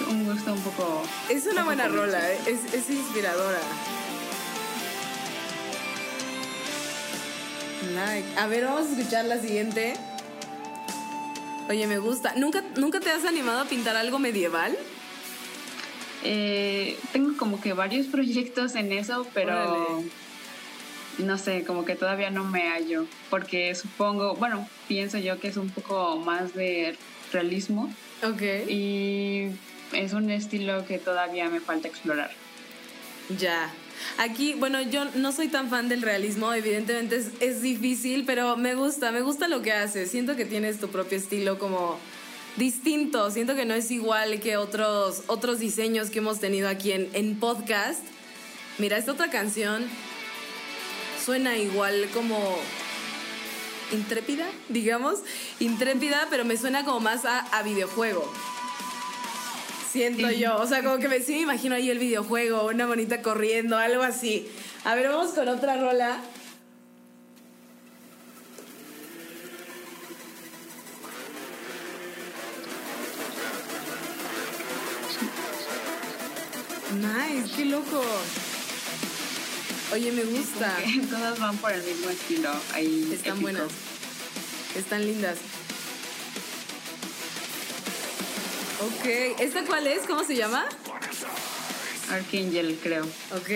es 0.00 0.08
un 0.08 0.24
gusto 0.24 0.52
un 0.52 0.60
poco... 0.60 1.02
Es 1.28 1.46
una 1.46 1.64
buena 1.64 1.88
rola, 1.88 2.18
¿eh? 2.32 2.38
es, 2.46 2.74
es 2.74 2.90
inspiradora. 2.90 3.60
A 8.38 8.46
ver, 8.46 8.64
vamos 8.64 8.88
a 8.88 8.90
escuchar 8.98 9.24
la 9.26 9.38
siguiente. 9.38 9.94
Oye, 11.68 11.86
me 11.86 11.98
gusta. 11.98 12.34
¿Nunca, 12.36 12.62
¿Nunca 12.76 12.98
te 12.98 13.10
has 13.10 13.24
animado 13.24 13.60
a 13.60 13.64
pintar 13.66 13.94
algo 13.96 14.18
medieval? 14.18 14.76
Eh, 16.24 16.98
tengo 17.12 17.36
como 17.36 17.60
que 17.60 17.72
varios 17.72 18.06
proyectos 18.12 18.74
en 18.74 18.92
eso, 18.92 19.26
pero 19.32 20.02
no 21.18 21.38
sé, 21.38 21.64
como 21.64 21.84
que 21.84 21.94
todavía 21.94 22.30
no 22.30 22.42
me 22.44 22.68
hallo, 22.68 23.06
porque 23.30 23.74
supongo, 23.74 24.34
bueno, 24.34 24.68
pienso 24.88 25.18
yo 25.18 25.38
que 25.38 25.48
es 25.48 25.56
un 25.56 25.70
poco 25.70 26.16
más 26.16 26.54
de 26.54 26.96
realismo 27.32 27.92
Ok. 28.24 28.42
Y 28.68 29.48
es 29.92 30.12
un 30.12 30.30
estilo 30.30 30.86
que 30.86 30.98
todavía 30.98 31.48
me 31.48 31.60
falta 31.60 31.88
explorar. 31.88 32.30
Ya. 33.38 33.72
Aquí, 34.18 34.54
bueno, 34.54 34.82
yo 34.82 35.04
no 35.14 35.32
soy 35.32 35.48
tan 35.48 35.70
fan 35.70 35.88
del 35.88 36.02
realismo, 36.02 36.52
evidentemente 36.52 37.16
es, 37.16 37.30
es, 37.40 37.62
difícil, 37.62 38.24
pero 38.26 38.56
me 38.56 38.74
gusta, 38.74 39.12
me 39.12 39.22
gusta 39.22 39.48
lo 39.48 39.62
que 39.62 39.72
haces. 39.72 40.10
Siento 40.10 40.36
que 40.36 40.44
tienes 40.44 40.78
tu 40.78 40.88
propio 40.88 41.16
estilo 41.16 41.58
como 41.58 41.98
distinto, 42.56 43.30
siento 43.30 43.54
que 43.54 43.64
no 43.64 43.74
es 43.74 43.90
igual 43.90 44.40
que 44.40 44.56
otros, 44.56 45.22
otros 45.26 45.58
diseños 45.58 46.10
que 46.10 46.18
hemos 46.18 46.40
tenido 46.40 46.68
aquí 46.68 46.92
en, 46.92 47.08
en 47.14 47.38
podcast. 47.38 48.02
Mira, 48.78 48.96
esta 48.98 49.12
otra 49.12 49.30
canción 49.30 49.84
suena 51.24 51.56
igual 51.56 52.08
como 52.12 52.58
intrépida, 53.92 54.46
digamos, 54.68 55.20
intrépida, 55.60 56.26
pero 56.30 56.44
me 56.44 56.56
suena 56.56 56.84
como 56.84 57.00
más 57.00 57.24
a, 57.24 57.62
videojuego. 57.62 58.30
Siento 59.94 60.28
yo, 60.28 60.56
o 60.56 60.66
sea, 60.66 60.82
como 60.82 60.98
que 60.98 61.06
me, 61.06 61.20
sí 61.20 61.34
me 61.34 61.40
imagino 61.42 61.76
ahí 61.76 61.88
el 61.88 62.00
videojuego, 62.00 62.66
una 62.66 62.84
bonita 62.84 63.22
corriendo, 63.22 63.78
algo 63.78 64.02
así. 64.02 64.44
A 64.82 64.96
ver, 64.96 65.08
vamos 65.08 65.30
con 65.34 65.46
otra 65.46 65.76
rola. 65.76 66.18
Nice, 76.96 77.54
qué 77.56 77.64
loco. 77.66 78.02
Oye, 79.92 80.10
me 80.10 80.24
gusta. 80.24 80.76
todas 81.08 81.38
van 81.38 81.56
por 81.58 81.70
el 81.70 81.84
mismo 81.84 82.10
estilo. 82.10 82.50
Ahí 82.72 83.10
Están 83.12 83.40
buenas. 83.40 83.68
Están 84.74 85.06
lindas. 85.06 85.38
Ok, 88.84 89.06
¿esta 89.38 89.64
cuál 89.64 89.86
es? 89.86 90.02
¿Cómo 90.06 90.24
se 90.24 90.36
llama? 90.36 90.66
Archangel, 92.10 92.78
creo. 92.82 93.04
Ok. 93.04 93.48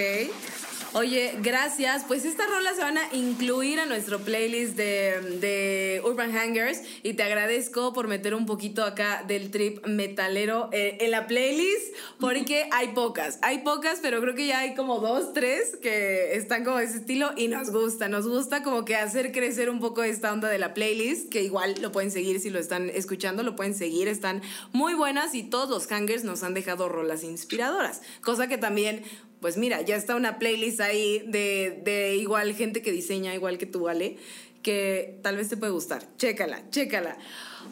Oye, 0.99 1.38
gracias. 1.40 2.02
Pues 2.09 2.25
estas 2.25 2.50
rolas 2.50 2.75
se 2.75 2.83
van 2.83 2.99
a 2.99 3.14
incluir 3.14 3.78
a 3.78 3.87
nuestro 3.87 4.19
playlist 4.19 4.76
de, 4.76 6.02
Urban 6.05 6.33
Hangers 6.33 6.83
y 7.05 7.14
te 7.14 7.23
agradezco 7.23 7.93
por 7.93 8.09
meter 8.09 8.35
un 8.35 8.47
poquito 8.47 8.83
acá 8.83 9.23
del 9.25 9.52
trip 9.52 9.87
metalero 9.87 10.71
eh, 10.73 10.99
en 11.00 11.12
la 11.12 11.28
playlist 11.28 11.95
porque 12.19 12.69
hay 12.73 12.88
pocas, 12.88 13.38
hay 13.43 13.59
pocas, 13.59 14.00
pero 14.02 14.21
creo 14.21 14.35
que 14.35 14.49
ya 14.49 14.59
hay 14.59 14.75
como 14.75 14.99
dos, 14.99 15.33
tres 15.33 15.76
que 15.81 16.35
están 16.35 16.64
como 16.64 16.78
de 16.78 16.87
ese 16.87 16.99
estilo 16.99 17.31
y 17.37 17.47
nos 17.47 17.71
gusta, 17.71 18.09
nos 18.09 18.26
gusta 18.26 18.64
como 18.64 18.85
que 18.85 18.97
hacer 18.97 19.31
crecer 19.31 19.71
un 19.71 19.78
poco 19.78 20.02
esta 20.02 20.33
onda 20.33 20.49
de 20.49 20.59
la 20.59 20.75
playlist, 20.75 21.28
que 21.31 21.45
igual 21.45 21.76
lo 21.81 21.93
pueden 21.93 22.11
seguir 22.11 22.40
si 22.40 22.50
lo 22.50 22.59
están 22.59 22.90
escuchando, 22.90 23.45
lo 23.45 23.55
pueden 23.55 23.75
seguir, 23.75 24.09
están 24.09 24.43
muy 24.73 24.95
buenas 24.95 25.37
y 25.37 25.45
todos 25.45 25.71
los 25.71 25.87
hangers 25.87 26.25
nos 26.25 26.43
han 26.43 26.55
dejado 26.55 26.88
rolas 26.88 27.23
inspiradoras, 27.23 28.02
cosa 28.21 28.49
que 28.49 28.59
también 28.59 29.05
pues 29.40 29.57
mira, 29.57 29.83
ya 29.83 29.97
está 29.97 30.16
una 30.16 30.38
playlist 30.38 30.80
ahí 30.80 31.23
de, 31.26 32.16
igual 32.21 32.54
gente 32.54 32.83
que 32.83 32.92
diseña 32.92 33.35
igual 33.35 33.59
que 33.59 33.66
tú, 33.66 33.83
¿vale? 33.83 34.16
Que 34.62 35.18
tal 35.23 35.37
vez 35.37 35.49
te 35.49 35.57
puede 35.57 35.73
gustar. 35.73 36.04
Chécala, 36.16 36.68
chécala. 36.71 37.16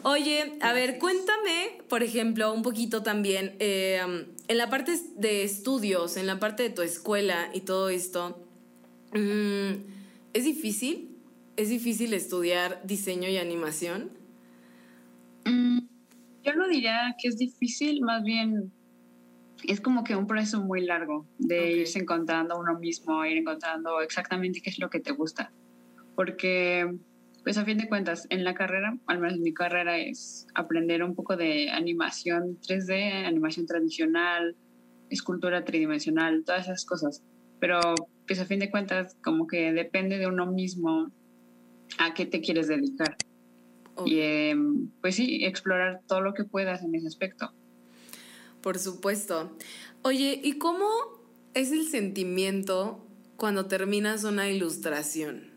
Oye, 0.03 0.53
a 0.61 0.73
ver, 0.73 0.99
cuéntame, 0.99 1.81
por 1.89 2.03
ejemplo, 2.03 2.53
un 2.53 2.61
poquito 2.61 3.03
también, 3.03 3.55
eh, 3.59 3.99
en 4.47 4.57
la 4.57 4.69
parte 4.69 4.93
de 5.15 5.43
estudios, 5.43 6.15
en 6.15 6.27
la 6.27 6.39
parte 6.39 6.63
de 6.63 6.69
tu 6.69 6.81
escuela 6.81 7.49
y 7.53 7.61
todo 7.61 7.89
esto, 7.89 8.45
mm, 9.13 9.71
¿es 10.33 10.45
difícil? 10.45 11.17
¿Es 11.57 11.69
difícil 11.69 12.13
estudiar 12.13 12.81
diseño 12.85 13.27
y 13.27 13.37
animación? 13.37 14.11
Mm, 15.43 15.79
yo 16.43 16.53
no 16.53 16.67
diría 16.69 17.15
que 17.21 17.27
es 17.27 17.37
difícil, 17.37 18.01
más 18.01 18.23
bien 18.23 18.71
es 19.63 19.81
como 19.81 20.03
que 20.03 20.15
un 20.15 20.27
proceso 20.27 20.61
muy 20.63 20.85
largo 20.85 21.27
de 21.37 21.71
irse 21.71 21.99
encontrando 21.99 22.59
uno 22.59 22.77
mismo, 22.79 23.25
ir 23.25 23.37
encontrando 23.37 24.01
exactamente 24.01 24.61
qué 24.61 24.69
es 24.69 24.79
lo 24.79 24.89
que 24.89 24.99
te 24.99 25.11
gusta. 25.11 25.51
Porque 26.15 26.89
pues 27.43 27.57
a 27.57 27.63
fin 27.63 27.77
de 27.77 27.87
cuentas, 27.87 28.27
en 28.29 28.43
la 28.43 28.53
carrera, 28.53 28.97
al 29.07 29.19
menos 29.19 29.37
en 29.37 29.41
mi 29.41 29.53
carrera, 29.53 29.97
es 29.97 30.47
aprender 30.53 31.01
un 31.01 31.15
poco 31.15 31.37
de 31.37 31.69
animación 31.69 32.59
3D, 32.59 33.25
animación 33.25 33.65
tradicional, 33.65 34.55
escultura 35.09 35.63
tridimensional, 35.63 36.43
todas 36.45 36.65
esas 36.65 36.85
cosas. 36.85 37.23
Pero 37.59 37.79
pues 38.27 38.41
a 38.41 38.45
fin 38.45 38.59
de 38.59 38.69
cuentas, 38.69 39.15
como 39.23 39.47
que 39.47 39.71
depende 39.71 40.17
de 40.17 40.27
uno 40.27 40.45
mismo 40.51 41.09
a 41.99 42.13
qué 42.13 42.25
te 42.25 42.41
quieres 42.41 42.67
dedicar. 42.67 43.15
Y 44.05 44.19
em, 44.19 44.89
pues 45.01 45.15
sí, 45.15 45.45
explorar 45.45 46.01
todo 46.05 46.19
lo 46.19 46.33
que 46.33 46.43
puedas 46.43 46.83
en 46.83 46.93
ese 46.95 47.07
aspecto. 47.07 47.53
Por 48.67 48.79
supuesto. 48.79 49.49
Oye, 50.01 50.41
¿y 50.43 50.57
cómo 50.57 50.89
es 51.53 51.71
el 51.71 51.87
sentimiento 51.87 53.01
cuando 53.37 53.67
terminas 53.67 54.25
una 54.25 54.49
ilustración? 54.49 55.53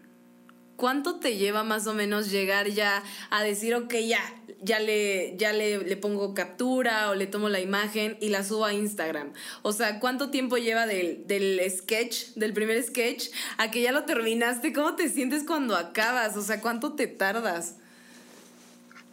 ¿Cuánto 0.76 1.18
te 1.18 1.36
lleva 1.36 1.64
más 1.64 1.88
o 1.88 1.92
menos 1.92 2.30
llegar 2.30 2.68
ya 2.68 3.02
a 3.30 3.42
decir, 3.42 3.74
ok, 3.74 3.92
ya, 4.06 4.20
ya 4.62 4.78
le, 4.78 5.36
ya 5.36 5.52
le, 5.52 5.78
le, 5.78 5.96
pongo 5.96 6.34
captura 6.34 7.10
o 7.10 7.16
le 7.16 7.26
tomo 7.26 7.48
la 7.48 7.58
imagen 7.58 8.16
y 8.20 8.28
la 8.28 8.44
subo 8.44 8.64
a 8.64 8.74
Instagram? 8.74 9.32
O 9.62 9.72
sea, 9.72 9.98
¿cuánto 9.98 10.30
tiempo 10.30 10.56
lleva 10.56 10.86
del, 10.86 11.26
del 11.26 11.60
sketch, 11.68 12.34
del 12.36 12.52
primer 12.52 12.80
sketch, 12.80 13.30
a 13.58 13.72
que 13.72 13.82
ya 13.82 13.90
lo 13.90 14.04
terminaste? 14.04 14.72
¿Cómo 14.72 14.94
te 14.94 15.08
sientes 15.08 15.42
cuando 15.42 15.74
acabas? 15.74 16.36
O 16.36 16.42
sea, 16.42 16.60
¿cuánto 16.60 16.92
te 16.92 17.08
tardas? 17.08 17.74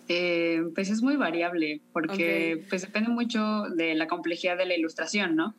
Eh, 0.10 0.64
pues 0.74 0.90
es 0.90 1.02
muy 1.02 1.18
variable 1.18 1.82
porque 1.92 2.64
pues 2.70 2.84
depende 2.84 3.10
mucho 3.10 3.64
de 3.76 3.94
la 3.94 4.08
complejidad 4.08 4.58
de 4.58 4.66
la 4.66 4.76
ilustración, 4.76 5.36
¿no? 5.36 5.56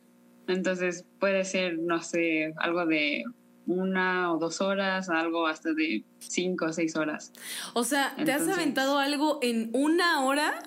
Entonces 0.47 1.05
puede 1.19 1.45
ser, 1.45 1.77
no 1.77 2.01
sé, 2.01 2.53
algo 2.57 2.87
de 2.87 3.23
una 3.67 4.33
o 4.33 4.39
dos 4.39 4.61
horas, 4.61 5.09
algo 5.09 5.45
hasta 5.45 5.73
de 5.73 6.03
cinco 6.17 6.65
o 6.65 6.73
seis 6.73 6.95
horas. 6.95 7.31
O 7.73 7.83
sea, 7.83 8.15
¿te 8.25 8.31
has 8.31 8.47
aventado 8.47 8.97
algo 8.97 9.37
en 9.43 9.69
una 9.73 10.25
hora? 10.25 10.59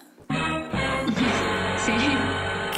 sí. 1.78 1.92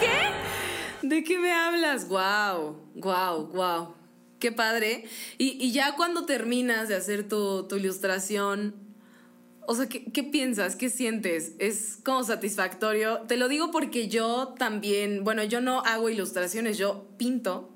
¿Qué? 0.00 1.06
¿De 1.06 1.22
qué 1.22 1.38
me 1.38 1.52
hablas? 1.52 2.08
Wow, 2.08 2.80
wow, 2.94 3.48
wow. 3.48 3.94
Qué 4.38 4.52
padre. 4.52 5.04
Y, 5.36 5.62
y 5.62 5.72
ya 5.72 5.96
cuando 5.96 6.24
terminas 6.24 6.88
de 6.88 6.96
hacer 6.96 7.28
tu, 7.28 7.68
tu 7.68 7.76
ilustración, 7.76 8.83
o 9.66 9.74
sea, 9.74 9.88
¿qué, 9.88 10.22
piensas? 10.22 10.76
¿Qué 10.76 10.90
sientes? 10.90 11.52
¿Es 11.58 11.98
como 12.04 12.22
satisfactorio? 12.24 13.20
Te 13.28 13.36
lo 13.36 13.48
digo 13.48 13.70
porque 13.70 14.08
yo 14.08 14.54
también, 14.58 15.24
bueno, 15.24 15.44
yo 15.44 15.60
no 15.60 15.80
hago 15.80 16.10
ilustraciones, 16.10 16.78
yo 16.78 17.06
pinto, 17.16 17.70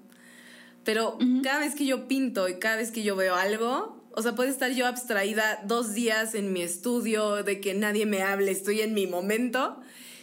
pero 0.85 1.19
cada 1.43 1.61
vez 1.61 1.75
que 1.75 1.87
yo 1.87 2.09
pinto 2.09 2.49
y 2.49 2.59
cada 2.59 2.77
vez 2.77 2.91
que 2.91 3.03
yo 3.03 3.17
veo 3.17 3.35
algo, 3.35 4.03
o 4.13 4.23
sea, 4.23 4.35
puede 4.35 4.51
estar 4.51 4.71
yo 4.73 4.87
abstraída 4.87 5.61
dos 5.65 5.95
días 5.95 6.35
en 6.35 6.53
mi 6.53 6.63
estudio, 6.63 7.43
de 7.43 7.61
que 7.61 7.75
nadie 7.75 8.07
me 8.07 8.23
hable, 8.23 8.51
estoy 8.51 8.81
en 8.81 8.95
mi 8.95 9.07
momento, 9.07 9.81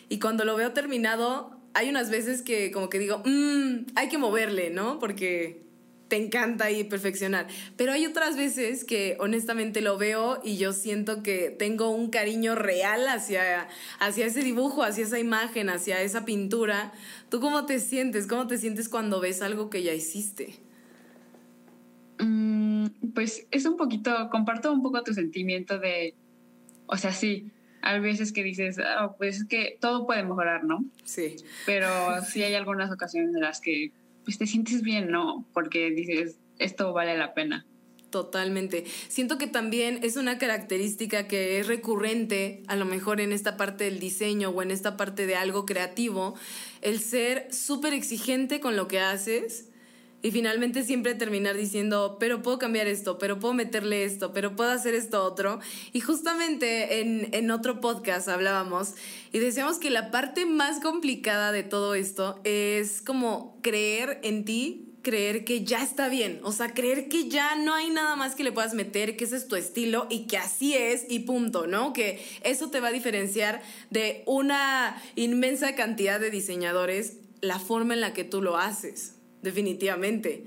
y 0.09 0.19
cuando 0.19 0.45
lo 0.45 0.55
veo 0.55 0.73
terminado, 0.73 1.57
hay 1.73 1.89
unas 1.89 2.09
veces 2.09 2.41
que 2.41 2.71
como 2.71 2.89
que 2.89 2.99
digo, 2.99 3.21
mmm, 3.25 3.85
hay 3.95 4.09
que 4.09 4.17
moverle, 4.17 4.69
¿no? 4.69 4.99
Porque 4.99 5.64
te 6.15 6.23
encanta 6.23 6.71
y 6.71 6.85
perfeccionar. 6.85 7.47
Pero 7.75 7.91
hay 7.91 8.05
otras 8.05 8.37
veces 8.37 8.85
que 8.85 9.17
honestamente 9.19 9.81
lo 9.81 9.97
veo 9.97 10.39
y 10.43 10.55
yo 10.55 10.71
siento 10.71 11.21
que 11.23 11.49
tengo 11.49 11.89
un 11.89 12.09
cariño 12.09 12.55
real 12.55 13.05
hacia, 13.09 13.67
hacia 13.99 14.25
ese 14.25 14.41
dibujo, 14.41 14.83
hacia 14.83 15.03
esa 15.03 15.19
imagen, 15.19 15.69
hacia 15.69 16.01
esa 16.01 16.23
pintura. 16.23 16.93
¿Tú 17.29 17.41
cómo 17.41 17.65
te 17.65 17.79
sientes? 17.79 18.27
¿Cómo 18.27 18.47
te 18.47 18.57
sientes 18.57 18.87
cuando 18.87 19.19
ves 19.19 19.41
algo 19.41 19.69
que 19.69 19.83
ya 19.83 19.93
hiciste? 19.93 20.55
Mm, 22.19 22.85
pues 23.13 23.45
es 23.51 23.65
un 23.65 23.75
poquito, 23.75 24.29
comparto 24.31 24.71
un 24.71 24.81
poco 24.81 25.03
tu 25.03 25.13
sentimiento 25.13 25.79
de, 25.79 26.15
o 26.85 26.95
sea, 26.95 27.11
sí, 27.11 27.51
hay 27.81 27.99
veces 27.99 28.31
que 28.31 28.41
dices, 28.41 28.77
oh, 29.01 29.15
pues 29.17 29.41
es 29.41 29.47
que 29.49 29.77
todo 29.81 30.05
puede 30.05 30.23
mejorar, 30.23 30.63
¿no? 30.63 30.85
Sí. 31.03 31.35
Pero 31.65 31.89
sí 32.21 32.41
hay 32.41 32.53
algunas 32.53 32.89
ocasiones 32.89 33.35
en 33.35 33.41
las 33.41 33.59
que 33.59 33.91
pues 34.25 34.37
te 34.37 34.47
sientes 34.47 34.81
bien, 34.81 35.09
¿no? 35.09 35.45
Porque 35.53 35.91
dices, 35.91 36.39
esto 36.59 36.91
vale 36.91 37.17
la 37.17 37.33
pena. 37.33 37.65
Totalmente. 38.09 38.85
Siento 39.07 39.37
que 39.37 39.47
también 39.47 39.99
es 40.01 40.15
una 40.15 40.37
característica 40.37 41.27
que 41.27 41.59
es 41.59 41.67
recurrente, 41.67 42.63
a 42.67 42.75
lo 42.75 42.85
mejor 42.85 43.19
en 43.19 43.31
esta 43.31 43.57
parte 43.57 43.85
del 43.85 43.99
diseño 43.99 44.49
o 44.49 44.61
en 44.61 44.71
esta 44.71 44.95
parte 44.95 45.25
de 45.25 45.35
algo 45.35 45.65
creativo, 45.65 46.35
el 46.81 46.99
ser 46.99 47.53
súper 47.53 47.93
exigente 47.93 48.59
con 48.59 48.75
lo 48.75 48.87
que 48.87 48.99
haces 48.99 49.69
y 50.25 50.31
finalmente 50.31 50.83
siempre 50.83 51.13
terminar 51.13 51.55
diciendo, 51.55 52.17
pero 52.19 52.41
puedo 52.41 52.57
cambiar 52.57 52.87
esto, 52.87 53.19
pero 53.19 53.39
puedo 53.39 53.53
meterle 53.53 54.05
esto, 54.05 54.33
pero 54.33 54.55
puedo 54.55 54.71
hacer 54.71 54.95
esto 54.95 55.23
otro. 55.23 55.59
Y 55.93 55.99
justamente 55.99 56.99
en, 56.99 57.29
en 57.31 57.51
otro 57.51 57.79
podcast 57.79 58.27
hablábamos 58.27 58.95
y 59.31 59.37
decíamos 59.37 59.77
que 59.77 59.91
la 59.91 60.09
parte 60.09 60.47
más 60.47 60.79
complicada 60.79 61.51
de 61.51 61.61
todo 61.61 61.93
esto 61.93 62.39
es 62.43 63.03
como 63.03 63.59
creer 63.61 64.19
en 64.23 64.45
ti, 64.45 64.95
creer 65.03 65.45
que 65.45 65.63
ya 65.63 65.83
está 65.83 66.09
bien, 66.09 66.39
o 66.41 66.51
sea, 66.51 66.73
creer 66.73 67.07
que 67.07 67.29
ya 67.29 67.55
no 67.55 67.75
hay 67.75 67.91
nada 67.91 68.15
más 68.15 68.33
que 68.33 68.43
le 68.43 68.51
puedas 68.51 68.73
meter, 68.73 69.17
que 69.17 69.25
ese 69.25 69.35
es 69.35 69.47
tu 69.47 69.55
estilo 69.55 70.07
y 70.09 70.25
que 70.25 70.39
así 70.39 70.73
es 70.73 71.05
y 71.07 71.19
punto, 71.19 71.67
¿no? 71.67 71.93
Que 71.93 72.25
eso 72.41 72.71
te 72.71 72.79
va 72.79 72.87
a 72.87 72.91
diferenciar 72.91 73.61
de 73.91 74.23
una 74.25 74.99
inmensa 75.13 75.75
cantidad 75.75 76.19
de 76.19 76.31
diseñadores 76.31 77.17
la 77.41 77.59
forma 77.59 77.93
en 77.93 78.01
la 78.01 78.13
que 78.13 78.23
tú 78.23 78.41
lo 78.41 78.57
haces 78.57 79.14
definitivamente. 79.45 80.43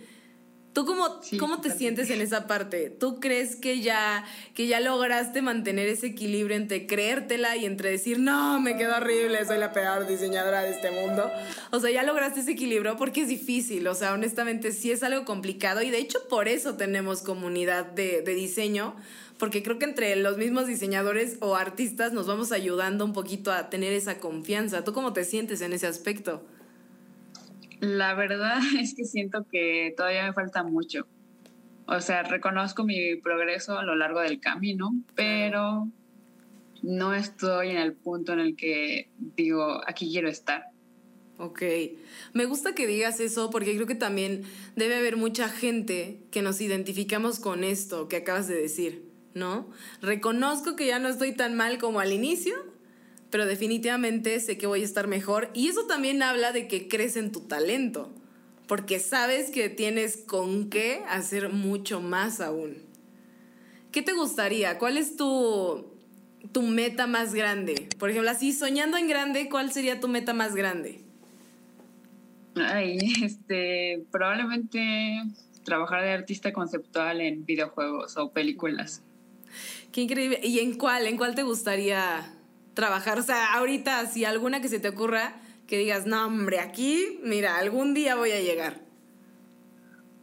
¿Tú 0.79 0.85
cómo, 0.85 1.21
cómo 1.41 1.61
te 1.61 1.73
sientes 1.73 2.09
en 2.11 2.21
esa 2.21 2.47
parte? 2.47 2.89
¿Tú 2.89 3.19
crees 3.19 3.57
que 3.57 3.81
ya, 3.81 4.25
que 4.55 4.69
ya 4.69 4.79
lograste 4.79 5.43
mantener 5.43 5.89
ese 5.89 6.07
equilibrio 6.09 6.55
entre 6.57 6.87
creértela 6.87 7.57
y 7.57 7.65
entre 7.65 7.91
decir, 7.91 8.21
no, 8.21 8.61
me 8.61 8.77
quedo 8.77 8.95
horrible, 8.95 9.45
soy 9.45 9.59
la 9.59 9.73
peor 9.73 10.07
diseñadora 10.07 10.63
de 10.63 10.71
este 10.71 10.93
mundo? 10.93 11.29
O 11.73 11.81
sea, 11.81 11.91
ya 11.91 12.05
lograste 12.05 12.41
ese 12.41 12.53
equilibrio 12.53 12.97
porque 12.97 13.23
es 13.23 13.29
difícil, 13.29 13.89
o 13.89 13.95
sea, 13.97 14.13
honestamente 14.13 14.71
sí 14.71 14.93
es 14.93 15.03
algo 15.03 15.25
complicado 15.25 15.83
y 15.83 15.91
de 15.91 15.99
hecho 15.99 16.29
por 16.29 16.47
eso 16.47 16.77
tenemos 16.77 17.23
comunidad 17.23 17.87
de, 17.87 18.23
de 18.23 18.35
diseño, 18.35 18.95
porque 19.39 19.65
creo 19.65 19.81
que 19.81 19.87
entre 19.87 20.15
los 20.15 20.37
mismos 20.37 20.69
diseñadores 20.69 21.39
o 21.41 21.57
artistas 21.57 22.13
nos 22.13 22.29
vamos 22.29 22.53
ayudando 22.53 23.05
un 23.05 23.15
poquito 23.15 23.51
a 23.51 23.69
tener 23.69 23.93
esa 23.95 24.19
confianza. 24.19 24.85
¿Tú 24.85 24.93
cómo 24.93 25.13
te 25.13 25.25
sientes 25.25 25.61
en 25.61 25.73
ese 25.73 25.89
aspecto? 25.89 26.45
La 27.81 28.15
verdad 28.15 28.59
es 28.81 28.95
que 28.95 29.05
siento 29.05 29.47
que 29.51 29.95
todavía 29.97 30.27
me 30.27 30.33
falta 30.33 30.63
mucho. 30.63 31.07
O 31.87 32.01
sea, 32.01 32.23
reconozco 32.23 32.85
mi 32.85 33.17
progreso 33.17 33.79
a 33.79 33.83
lo 33.83 33.97
largo 33.97 34.21
del 34.21 34.41
camino, 34.41 34.91
pero 35.15 35.89
no 36.83 37.15
estoy 37.15 37.71
en 37.71 37.79
el 37.79 37.95
punto 37.95 38.35
en 38.35 38.41
el 38.41 38.57
que 38.57 39.09
digo, 39.17 39.81
aquí 39.87 40.11
quiero 40.11 40.29
estar. 40.29 40.67
Ok, 41.39 41.63
me 42.33 42.47
gusta 42.47 42.75
que 42.75 42.87
digas 42.87 43.21
eso 43.21 43.49
porque 43.51 43.75
creo 43.75 43.87
que 43.87 43.95
también 43.95 44.43
debe 44.75 44.97
haber 44.97 45.17
mucha 45.17 45.49
gente 45.49 46.21
que 46.33 46.43
nos 46.43 46.61
identificamos 46.61 47.39
con 47.39 47.63
esto 47.63 48.09
que 48.09 48.17
acabas 48.17 48.49
de 48.49 48.57
decir, 48.57 49.05
¿no? 49.35 49.71
Reconozco 50.03 50.75
que 50.75 50.89
ya 50.89 50.99
no 50.99 51.09
estoy 51.09 51.33
tan 51.33 51.57
mal 51.57 51.79
como 51.79 52.01
al 52.01 52.13
inicio, 52.13 52.55
pero 53.31 53.47
definitivamente 53.47 54.39
sé 54.41 54.57
que 54.57 54.67
voy 54.67 54.83
a 54.83 54.85
estar 54.85 55.07
mejor 55.07 55.51
y 55.55 55.69
eso 55.69 55.87
también 55.87 56.23
habla 56.23 56.53
de 56.53 56.67
que 56.69 56.89
crees 56.89 57.17
en 57.17 57.33
tu 57.33 57.41
talento, 57.41 58.11
porque 58.67 58.99
sabes 58.99 59.51
que 59.51 59.69
tienes 59.69 60.17
con 60.17 60.71
qué 60.71 61.03
hacer 61.09 61.51
mucho 61.51 62.01
más 62.01 62.41
aún. 62.41 62.77
¿Qué 63.93 64.03
te 64.03 64.13
gustaría? 64.13 64.79
¿Cuál 64.79 64.99
es 64.99 65.17
tu, 65.17 65.87
tu 66.53 66.63
meta 66.63 67.07
más 67.07 67.35
grande? 67.35 67.89
Por 67.99 68.11
ejemplo, 68.11 68.31
así 68.31 68.53
soñando 68.53 68.97
en 68.97 69.09
grande, 69.09 69.49
¿cuál 69.49 69.73
sería 69.73 70.01
tu 70.01 70.09
meta 70.09 70.35
más 70.35 70.55
grande? 70.55 71.01
Ay, 72.55 72.99
este, 73.23 74.05
probablemente 74.11 75.23
trabajar 75.65 76.03
de 76.03 76.13
artista 76.13 76.53
conceptual 76.53 77.21
en 77.21 77.45
videojuegos 77.45 78.17
o 78.17 78.31
películas. 78.31 79.03
Qué 79.93 80.03
increíble. 80.03 80.41
¿Y 80.43 80.61
en 80.61 80.77
cuál? 80.77 81.07
¿En 81.07 81.17
cuál 81.17 81.35
te 81.35 81.43
gustaría 81.43 82.38
trabajar? 82.79 83.19
O 83.19 83.25
sea, 83.25 83.55
ahorita, 83.55 84.07
si 84.07 84.25
alguna 84.25 84.61
que 84.61 84.69
se 84.69 84.79
te 84.79 84.89
ocurra, 84.89 85.35
que 85.67 85.77
digas, 85.77 86.07
no, 86.07 86.27
hombre, 86.27 86.61
aquí, 86.61 87.19
mira, 87.25 87.59
algún 87.59 87.93
día 87.93 88.15
voy 88.15 88.31
a 88.31 88.41
llegar. 88.41 88.83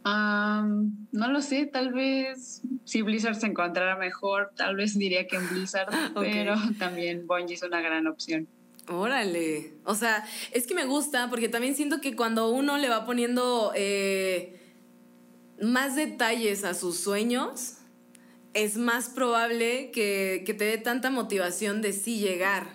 no 0.06 1.28
lo 1.28 1.42
sé, 1.42 1.66
tal 1.66 1.92
vez 1.92 2.62
si 2.84 3.02
Blizzard 3.02 3.34
se 3.34 3.46
encontrara 3.46 3.96
mejor, 3.96 4.52
tal 4.56 4.74
vez 4.74 4.96
diría 4.96 5.26
que 5.26 5.36
en 5.36 5.46
Blizzard, 5.50 5.88
pero 6.14 6.54
también 6.78 7.26
Bungie 7.26 7.56
es 7.56 7.62
una 7.62 7.82
gran 7.82 8.06
opción. 8.06 8.48
Órale, 8.88 9.74
o 9.84 9.94
sea, 9.94 10.24
es 10.52 10.66
que 10.66 10.74
me 10.74 10.86
gusta 10.86 11.28
porque 11.28 11.50
también 11.50 11.74
siento 11.74 12.00
que 12.00 12.16
cuando 12.16 12.48
uno 12.48 12.78
le 12.78 12.88
va 12.88 13.04
poniendo 13.04 13.72
eh, 13.74 14.58
más 15.60 15.94
detalles 15.94 16.64
a 16.64 16.72
sus 16.72 16.96
sueños, 16.96 17.75
es 18.56 18.78
más 18.78 19.10
probable 19.10 19.90
que, 19.92 20.42
te 20.46 20.64
dé 20.64 20.78
tanta 20.78 21.10
motivación 21.10 21.82
de 21.82 21.92
sí 21.92 22.18
llegar. 22.18 22.68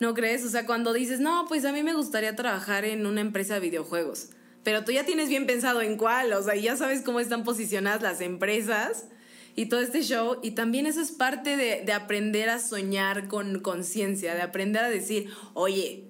¿No 0.00 0.12
crees? 0.12 0.44
O 0.44 0.48
sea, 0.48 0.66
cuando 0.66 0.92
dices, 0.92 1.20
no, 1.20 1.46
pues 1.48 1.64
a 1.64 1.72
mí 1.72 1.82
me 1.82 1.94
gustaría 1.94 2.34
trabajar 2.34 2.84
en 2.84 3.06
una 3.06 3.20
empresa 3.20 3.54
de 3.54 3.60
videojuegos, 3.60 4.30
pero 4.64 4.84
tú 4.84 4.92
ya 4.92 5.04
tienes 5.04 5.28
bien 5.28 5.46
pensado 5.46 5.82
en 5.82 5.96
cuál, 5.96 6.32
o 6.32 6.42
sea, 6.42 6.56
ya 6.56 6.76
sabes 6.76 7.02
cómo 7.02 7.20
están 7.20 7.44
posicionadas 7.44 8.02
las 8.02 8.20
empresas 8.20 9.06
y 9.54 9.66
todo 9.66 9.80
este 9.80 10.02
show. 10.02 10.38
Y 10.42 10.52
también 10.52 10.86
eso 10.86 11.00
es 11.00 11.12
parte 11.12 11.56
de, 11.56 11.82
de 11.84 11.92
aprender 11.92 12.48
a 12.48 12.58
soñar 12.58 13.28
con 13.28 13.60
conciencia, 13.60 14.34
de 14.34 14.42
aprender 14.42 14.82
a 14.82 14.90
decir, 14.90 15.30
oye, 15.54 16.08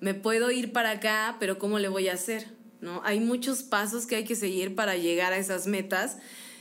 me 0.00 0.14
puedo 0.14 0.50
ir 0.50 0.72
para 0.72 0.90
acá, 0.90 1.36
pero 1.40 1.58
¿cómo 1.58 1.78
le 1.78 1.88
voy 1.88 2.08
a 2.08 2.14
hacer? 2.14 2.48
¿No? 2.80 3.00
Hay 3.04 3.18
muchos 3.20 3.62
pasos 3.62 4.06
que 4.06 4.16
hay 4.16 4.24
que 4.24 4.36
seguir 4.36 4.74
para 4.74 4.96
llegar 4.96 5.32
a 5.32 5.38
esas 5.38 5.66
metas. 5.66 6.18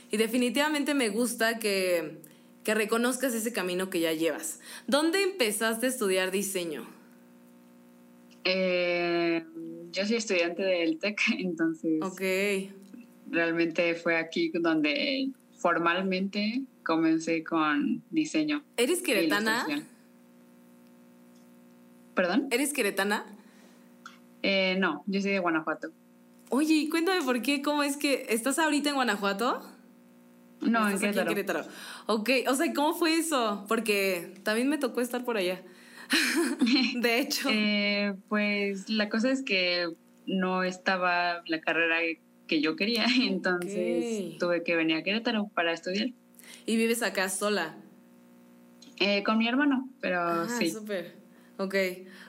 Y 0.10 0.18
definitivamente 0.18 0.94
me 0.94 1.10
gusta 1.10 1.60
que, 1.60 2.20
que 2.64 2.74
reconozcas 2.74 3.34
ese 3.34 3.52
camino 3.54 3.90
que 3.90 4.00
ya 4.00 4.14
llevas. 4.14 4.60
¿Dónde 4.88 5.22
empezaste 5.24 5.88
a 5.88 5.90
estudiar 5.90 6.32
diseño? 6.32 6.88
Eh, 8.44 9.46
yo 9.92 10.06
soy 10.06 10.16
estudiante 10.16 10.64
del 10.64 11.00
TEC, 11.00 11.20
entonces. 11.40 12.02
Ok. 12.02 12.22
Realmente 13.30 13.96
fue 13.96 14.16
aquí 14.16 14.52
donde 14.54 15.30
formalmente 15.58 16.62
comencé 16.84 17.44
con 17.44 18.04
diseño. 18.10 18.64
¿Eres 18.78 19.02
queretana? 19.02 19.66
¿Perdón? 22.14 22.48
¿Eres 22.52 22.72
queretana? 22.72 23.26
Eh, 24.42 24.78
no, 24.80 25.04
yo 25.08 25.22
soy 25.22 25.32
de 25.32 25.40
Guanajuato. 25.40 25.92
Oye, 26.50 26.88
cuéntame 26.90 27.22
por 27.24 27.42
qué, 27.42 27.62
cómo 27.62 27.84
es 27.84 27.98
que 27.98 28.28
estás 28.30 28.60
ahorita 28.60 28.90
en 28.90 28.96
Guanajuato. 28.96 29.62
No, 30.62 30.90
en 30.90 31.00
Querétaro. 31.00 31.30
en 31.30 31.36
Querétaro. 31.36 31.66
Ok, 32.08 32.30
o 32.48 32.56
sea, 32.56 32.74
¿cómo 32.74 32.94
fue 32.94 33.16
eso? 33.16 33.66
Porque 33.68 34.34
también 34.44 34.70
me 34.70 34.78
tocó 34.78 35.02
estar 35.02 35.24
por 35.24 35.38
allá. 35.38 35.62
de 36.96 37.20
hecho. 37.20 37.50
Eh, 37.60 38.14
pues 38.30 38.90
la 38.90 39.10
cosa 39.10 39.32
es 39.32 39.42
que 39.42 39.88
no 40.26 40.64
estaba 40.64 41.42
la 41.48 41.60
carrera 41.60 41.98
que 42.48 42.62
yo 42.62 42.76
quería, 42.76 43.06
entonces 43.22 44.38
tuve 44.38 44.64
que 44.64 44.76
venir 44.76 44.98
a 44.98 45.04
Querétaro 45.04 45.50
para 45.54 45.74
estudiar. 45.74 46.10
¿Y 46.66 46.76
vives 46.76 47.04
acá 47.04 47.30
sola? 47.30 47.76
Eh, 49.00 49.24
con 49.24 49.38
mi 49.38 49.48
hermano, 49.48 49.90
pero 50.02 50.22
ah, 50.22 50.48
sí. 50.58 50.70
súper. 50.72 51.16
Ok, 51.58 51.76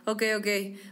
ok, 0.06 0.22
ok. 0.38 0.46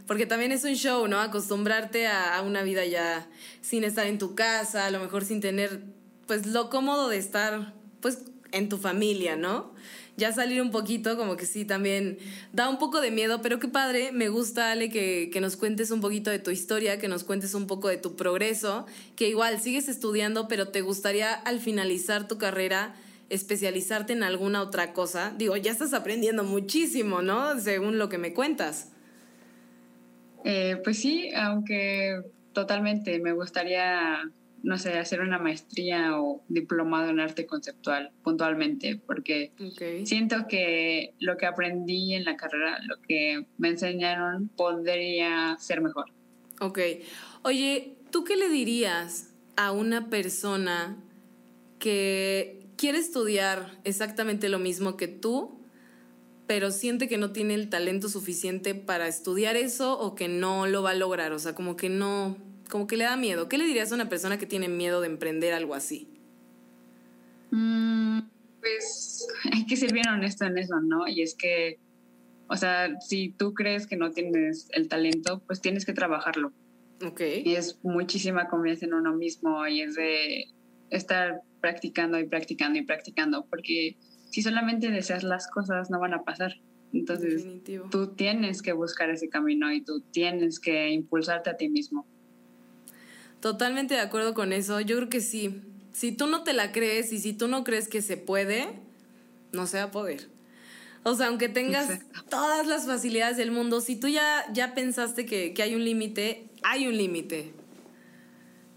Porque 0.05 0.25
también 0.25 0.51
es 0.51 0.63
un 0.63 0.75
show, 0.75 1.07
¿no? 1.07 1.19
Acostumbrarte 1.19 2.07
a, 2.07 2.37
a, 2.37 2.41
una 2.41 2.61
vida 2.61 2.85
ya 2.85 3.27
sin 3.61 3.83
estar 3.83 4.05
en 4.05 4.17
tu 4.17 4.35
casa, 4.35 4.85
a 4.85 4.91
lo 4.91 4.99
mejor 4.99 5.25
sin 5.25 5.41
tener, 5.41 5.81
pues, 6.27 6.45
lo 6.45 6.69
cómodo 6.69 7.09
de 7.09 7.17
estar, 7.17 7.73
pues, 8.01 8.25
en 8.51 8.69
tu 8.69 8.77
familia, 8.77 9.35
¿no? 9.35 9.75
ya 10.17 10.31
salir 10.33 10.63
un 10.63 10.71
poquito, 10.71 11.15
como 11.15 11.37
que 11.37 11.45
sí, 11.45 11.63
también 11.63 12.17
da 12.51 12.69
un 12.69 12.79
poco 12.79 13.01
de 13.01 13.11
miedo, 13.11 13.39
pero 13.43 13.59
qué 13.59 13.67
padre, 13.67 14.11
me 14.11 14.29
gusta, 14.29 14.71
Ale, 14.71 14.89
que, 14.89 15.29
que, 15.31 15.39
nos 15.39 15.55
cuentes 15.57 15.91
un 15.91 16.01
poquito 16.01 16.31
de 16.31 16.39
tu 16.39 16.49
historia, 16.49 16.97
que 16.97 17.07
nos 17.07 17.23
cuentes 17.23 17.53
un 17.53 17.67
poco 17.67 17.87
de 17.87 17.97
tu 17.97 18.15
progreso, 18.15 18.87
que 19.15 19.29
igual 19.29 19.61
sigues 19.61 19.87
estudiando, 19.87 20.47
pero 20.47 20.69
te 20.69 20.81
gustaría 20.81 21.33
al 21.33 21.59
finalizar 21.59 22.27
tu 22.27 22.39
carrera 22.39 22.95
especializarte 23.29 24.13
en 24.13 24.23
alguna 24.23 24.61
otra 24.61 24.91
cosa. 24.93 25.33
Digo, 25.37 25.55
ya 25.55 25.71
estás 25.71 25.93
aprendiendo 25.93 26.43
muchísimo, 26.43 27.21
¿no? 27.21 27.59
Según 27.59 27.99
lo 27.99 28.09
que 28.09 28.17
me 28.17 28.33
cuentas. 28.33 28.91
Eh, 30.43 30.79
pues 30.83 30.97
sí, 30.99 31.29
aunque 31.35 32.21
totalmente 32.53 33.19
me 33.19 33.33
gustaría 33.33 34.31
no 34.63 34.77
sé, 34.77 34.97
hacer 34.97 35.21
una 35.21 35.39
maestría 35.39 36.19
o 36.19 36.43
diplomado 36.47 37.09
en 37.09 37.19
arte 37.19 37.45
conceptual 37.45 38.11
puntualmente, 38.23 38.99
porque 39.05 39.51
siento 40.03 40.47
que 40.47 41.13
lo 41.19 41.37
que 41.37 41.45
aprendí 41.45 42.13
en 42.13 42.25
la 42.25 42.37
carrera, 42.37 42.79
lo 42.83 42.99
que 43.01 43.45
me 43.57 43.69
enseñaron, 43.69 44.49
podría 44.49 45.55
ser 45.59 45.81
mejor. 45.81 46.11
Ok. 46.59 46.79
Oye, 47.43 47.97
¿tú 48.11 48.23
qué 48.23 48.35
le 48.35 48.49
dirías 48.49 49.33
a 49.55 49.71
una 49.71 50.09
persona 50.09 50.97
que 51.79 52.67
quiere 52.77 52.97
estudiar 52.97 53.79
exactamente 53.83 54.49
lo 54.49 54.59
mismo 54.59 54.97
que 54.97 55.07
tú, 55.07 55.59
pero 56.47 56.71
siente 56.71 57.07
que 57.07 57.17
no 57.17 57.31
tiene 57.31 57.53
el 57.55 57.69
talento 57.69 58.07
suficiente 58.07 58.73
para 58.73 59.07
estudiar 59.07 59.55
eso 59.55 59.99
o 59.99 60.15
que 60.15 60.27
no 60.27 60.65
lo 60.67 60.81
va 60.81 60.91
a 60.91 60.95
lograr? 60.95 61.33
O 61.33 61.39
sea, 61.39 61.53
como 61.53 61.75
que 61.75 61.89
no, 61.89 62.37
como 62.67 62.87
que 62.87 62.97
le 62.97 63.05
da 63.05 63.17
miedo. 63.17 63.49
¿Qué 63.49 63.57
le 63.57 63.65
dirías 63.65 63.91
a 63.91 63.95
una 63.95 64.09
persona 64.09 64.37
que 64.37 64.45
tiene 64.45 64.67
miedo 64.67 65.01
de 65.01 65.07
emprender 65.07 65.53
algo 65.53 65.75
así? 65.75 66.07
Mm, 67.51 68.19
pues 68.59 69.27
hay 69.51 69.65
que 69.65 69.77
ser 69.77 69.93
bien 69.93 70.07
honesto 70.07 70.45
en 70.45 70.57
eso, 70.57 70.79
¿no? 70.81 71.07
Y 71.07 71.21
es 71.21 71.35
que, 71.35 71.79
o 72.47 72.55
sea, 72.55 72.99
si 72.99 73.29
tú 73.29 73.53
crees 73.53 73.87
que 73.87 73.95
no 73.95 74.11
tienes 74.11 74.67
el 74.71 74.87
talento, 74.87 75.41
pues 75.45 75.61
tienes 75.61 75.85
que 75.85 75.93
trabajarlo. 75.93 76.51
Ok. 77.05 77.21
Y 77.43 77.55
es 77.55 77.79
muchísima 77.83 78.47
confianza 78.47 78.85
en 78.85 78.93
uno 78.93 79.15
mismo 79.15 79.67
y 79.67 79.81
es 79.81 79.95
de 79.95 80.45
estar 80.89 81.41
practicando 81.61 82.19
y 82.19 82.25
practicando 82.25 82.79
y 82.79 82.85
practicando, 82.85 83.45
porque 83.49 83.97
si 84.31 84.41
solamente 84.41 84.89
deseas 84.89 85.23
las 85.23 85.49
cosas, 85.49 85.89
no 85.89 85.99
van 85.99 86.13
a 86.13 86.23
pasar. 86.23 86.53
Entonces, 86.93 87.45
tú 87.91 88.15
tienes 88.15 88.61
que 88.61 88.71
buscar 88.71 89.09
ese 89.09 89.29
camino 89.29 89.71
y 89.73 89.83
tú 89.83 90.01
tienes 90.11 90.59
que 90.59 90.89
impulsarte 90.89 91.49
a 91.49 91.57
ti 91.57 91.69
mismo. 91.69 92.07
Totalmente 93.41 93.93
de 93.93 93.99
acuerdo 93.99 94.33
con 94.33 94.53
eso. 94.53 94.79
Yo 94.81 94.95
creo 94.97 95.09
que 95.09 95.21
sí. 95.21 95.61
Si 95.93 96.11
tú 96.11 96.27
no 96.27 96.43
te 96.43 96.53
la 96.53 96.71
crees 96.71 97.11
y 97.11 97.19
si 97.19 97.33
tú 97.33 97.47
no 97.47 97.63
crees 97.63 97.87
que 97.87 98.01
se 98.01 98.17
puede, 98.17 98.67
no 99.51 99.67
se 99.67 99.77
va 99.77 99.83
a 99.83 99.91
poder. 99.91 100.27
O 101.03 101.15
sea, 101.15 101.27
aunque 101.27 101.47
tengas 101.47 101.99
todas 102.29 102.67
las 102.67 102.85
facilidades 102.85 103.37
del 103.37 103.51
mundo, 103.51 103.81
si 103.81 103.95
tú 103.95 104.07
ya, 104.07 104.45
ya 104.51 104.73
pensaste 104.73 105.25
que, 105.25 105.53
que 105.53 105.63
hay 105.63 105.75
un 105.75 105.85
límite, 105.85 106.49
hay 106.63 106.87
un 106.87 106.97
límite. 106.97 107.53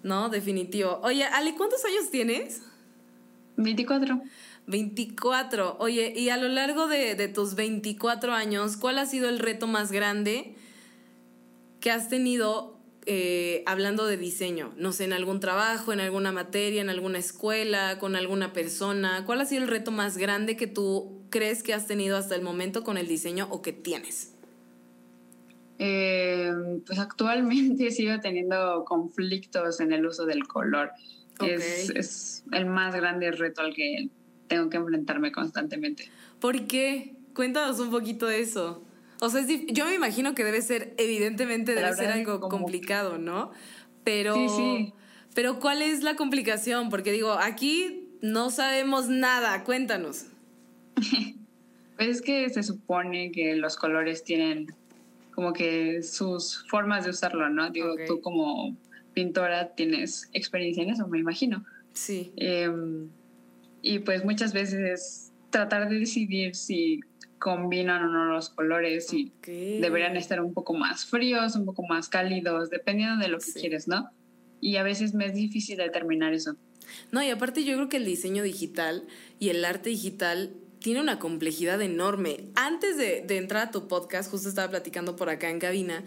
¿No? 0.03 0.29
Definitivo. 0.29 1.01
Oye, 1.03 1.25
Ale, 1.25 1.55
¿cuántos 1.55 1.85
años 1.85 2.11
tienes? 2.11 2.62
24. 3.57 4.23
24. 4.66 5.77
Oye, 5.79 6.12
y 6.16 6.31
a 6.31 6.37
lo 6.37 6.49
largo 6.49 6.87
de, 6.87 7.14
de 7.14 7.29
tus 7.29 7.55
24 7.55 8.33
años, 8.33 8.77
¿cuál 8.77 8.99
ha 8.99 9.07
sido 9.07 9.29
el 9.29 9.38
reto 9.38 9.66
más 9.66 9.92
grande 9.92 10.55
que 11.81 11.90
has 11.90 12.09
tenido 12.09 12.79
eh, 13.06 13.62
hablando 13.66 14.06
de 14.06 14.16
diseño? 14.16 14.72
No 14.76 14.92
sé, 14.92 15.04
en 15.04 15.12
algún 15.12 15.40
trabajo, 15.40 15.92
en 15.92 16.00
alguna 16.00 16.32
materia, 16.32 16.80
en 16.80 16.90
alguna 16.90 17.18
escuela, 17.18 17.98
con 17.98 18.16
alguna 18.16 18.52
persona. 18.52 19.24
¿Cuál 19.26 19.40
ha 19.40 19.46
sido 19.46 19.62
el 19.62 19.68
reto 19.68 19.90
más 19.90 20.16
grande 20.16 20.56
que 20.56 20.66
tú 20.66 21.22
crees 21.30 21.62
que 21.62 21.74
has 21.74 21.86
tenido 21.86 22.16
hasta 22.16 22.34
el 22.34 22.42
momento 22.42 22.84
con 22.84 22.98
el 22.98 23.06
diseño 23.08 23.48
o 23.50 23.62
que 23.62 23.72
tienes? 23.72 24.34
Eh, 25.78 26.52
pues 26.86 26.98
actualmente 26.98 27.90
sigo 27.90 28.20
teniendo 28.20 28.84
conflictos 28.84 29.80
en 29.80 29.92
el 29.92 30.04
uso 30.06 30.26
del 30.26 30.46
color. 30.46 30.90
Es, 31.40 31.88
es 31.90 32.44
el 32.52 32.66
más 32.66 32.94
grande 32.94 33.30
reto 33.30 33.62
al 33.62 33.72
que 33.72 34.10
tengo 34.46 34.68
que 34.68 34.76
enfrentarme 34.76 35.32
constantemente. 35.32 36.10
¿Por 36.38 36.66
qué? 36.66 37.16
Cuéntanos 37.34 37.80
un 37.80 37.90
poquito 37.90 38.26
de 38.26 38.40
eso. 38.40 38.82
O 39.20 39.28
sea, 39.28 39.42
yo 39.68 39.85
me 39.85 39.94
imagino 39.94 40.35
que 40.35 40.44
debe 40.44 40.62
ser, 40.62 40.94
evidentemente 40.96 41.74
debe 41.74 41.92
ser 41.94 42.11
algo 42.11 42.40
complicado, 42.40 43.18
¿no? 43.18 43.50
Pero, 44.02 44.35
sí, 44.35 44.48
sí. 44.48 44.94
pero 45.35 45.61
¿cuál 45.61 45.83
es 45.83 46.02
la 46.02 46.16
complicación? 46.16 46.88
Porque 46.88 47.12
digo, 47.12 47.33
aquí 47.33 48.09
no 48.22 48.50
sabemos 48.50 49.09
nada, 49.09 49.62
cuéntanos. 49.64 50.26
pues 51.96 52.09
es 52.09 52.22
que 52.22 52.48
se 52.48 52.62
supone 52.62 53.30
que 53.30 53.56
los 53.56 53.76
colores 53.76 54.24
tienen 54.24 54.74
como 55.35 55.52
que 55.52 56.02
sus 56.02 56.66
formas 56.68 57.04
de 57.04 57.11
usarlo, 57.11 57.48
¿no? 57.50 57.70
Digo, 57.70 57.94
tú 58.06 58.20
como 58.20 58.76
pintora 59.12 59.74
tienes 59.74 60.28
experiencia 60.33 60.83
en 60.83 60.90
eso, 60.90 61.09
me 61.09 61.18
imagino. 61.18 61.64
Sí. 61.92 62.33
Em, 62.37 63.09
y 63.83 63.98
pues 64.00 64.24
muchas 64.24 64.52
veces 64.52 65.33
tratar 65.50 65.88
de 65.88 65.98
decidir 65.98 66.54
si 66.54 67.00
combinan 67.40 68.05
o 68.05 68.09
no 68.09 68.26
los 68.26 68.50
colores 68.50 69.12
y 69.14 69.33
deberían 69.42 70.16
estar 70.16 70.42
un 70.42 70.53
poco 70.53 70.74
más 70.74 71.07
fríos, 71.07 71.57
un 71.57 71.64
poco 71.64 71.83
más 71.88 72.09
cálidos, 72.09 72.68
dependiendo 72.68 73.16
de 73.16 73.29
lo 73.29 73.38
que 73.38 73.53
quieres, 73.53 73.88
¿no? 73.88 74.11
Y 74.61 74.76
a 74.76 74.83
veces 74.83 75.14
me 75.14 75.24
es 75.24 75.35
difícil 75.35 75.79
determinar 75.79 76.35
eso. 76.35 76.57
No, 77.11 77.22
y 77.22 77.31
aparte 77.31 77.64
yo 77.64 77.74
creo 77.76 77.88
que 77.88 77.96
el 77.96 78.05
diseño 78.05 78.42
digital 78.42 79.07
y 79.38 79.48
el 79.48 79.64
arte 79.64 79.88
digital 79.88 80.53
tiene 80.81 81.00
una 81.00 81.18
complejidad 81.18 81.81
enorme. 81.81 82.50
Antes 82.57 82.98
de, 82.98 83.24
entrar 83.37 83.68
a 83.68 83.70
tu 83.70 83.88
podcast, 83.88 84.31
justo 84.31 84.50
estaba 84.50 84.68
platicando 84.68 85.16
por 85.16 85.31
acá 85.31 85.48
en 85.48 85.61
cabina, 85.61 86.05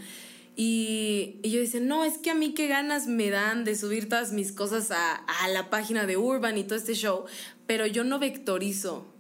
y, 0.56 1.40
yo 1.44 1.60
decía, 1.60 1.80
no, 1.80 2.06
es 2.06 2.20
que 2.20 2.30
a 2.30 2.36
mí 2.36 2.54
qué 2.54 2.68
ganas 2.68 3.08
me 3.08 3.32
dan 3.32 3.64
de 3.64 3.76
subir 3.76 4.08
todas 4.08 4.34
mis 4.34 4.52
cosas 4.52 4.92
a, 4.92 5.16
a 5.16 5.48
la 5.48 5.72
página 5.72 6.06
de 6.06 6.16
Urban 6.16 6.60
y 6.60 6.64
todo 6.64 6.76
este 6.76 6.94
show, 6.94 7.26
pero 7.66 7.88
yo 7.88 8.04
no 8.04 8.20
vectorizo 8.20 9.13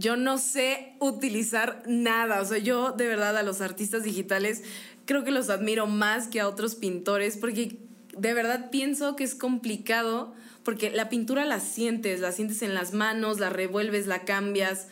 yo 0.00 0.16
no 0.16 0.38
sé 0.38 0.94
utilizar 0.98 1.82
nada. 1.86 2.40
O 2.40 2.44
sea, 2.44 2.58
yo 2.58 2.92
de 2.92 3.06
verdad 3.06 3.36
a 3.36 3.42
los 3.42 3.60
artistas 3.60 4.02
digitales 4.02 4.62
creo 5.04 5.24
que 5.24 5.30
los 5.30 5.50
admiro 5.50 5.86
más 5.86 6.26
que 6.26 6.40
a 6.40 6.48
otros 6.48 6.74
pintores 6.74 7.36
porque 7.36 7.76
de 8.16 8.34
verdad 8.34 8.70
pienso 8.70 9.14
que 9.14 9.24
es 9.24 9.34
complicado 9.34 10.34
porque 10.64 10.90
la 10.90 11.08
pintura 11.08 11.44
la 11.44 11.60
sientes, 11.60 12.20
la 12.20 12.32
sientes 12.32 12.62
en 12.62 12.74
las 12.74 12.92
manos, 12.92 13.40
la 13.40 13.50
revuelves, 13.50 14.06
la 14.06 14.24
cambias. 14.24 14.88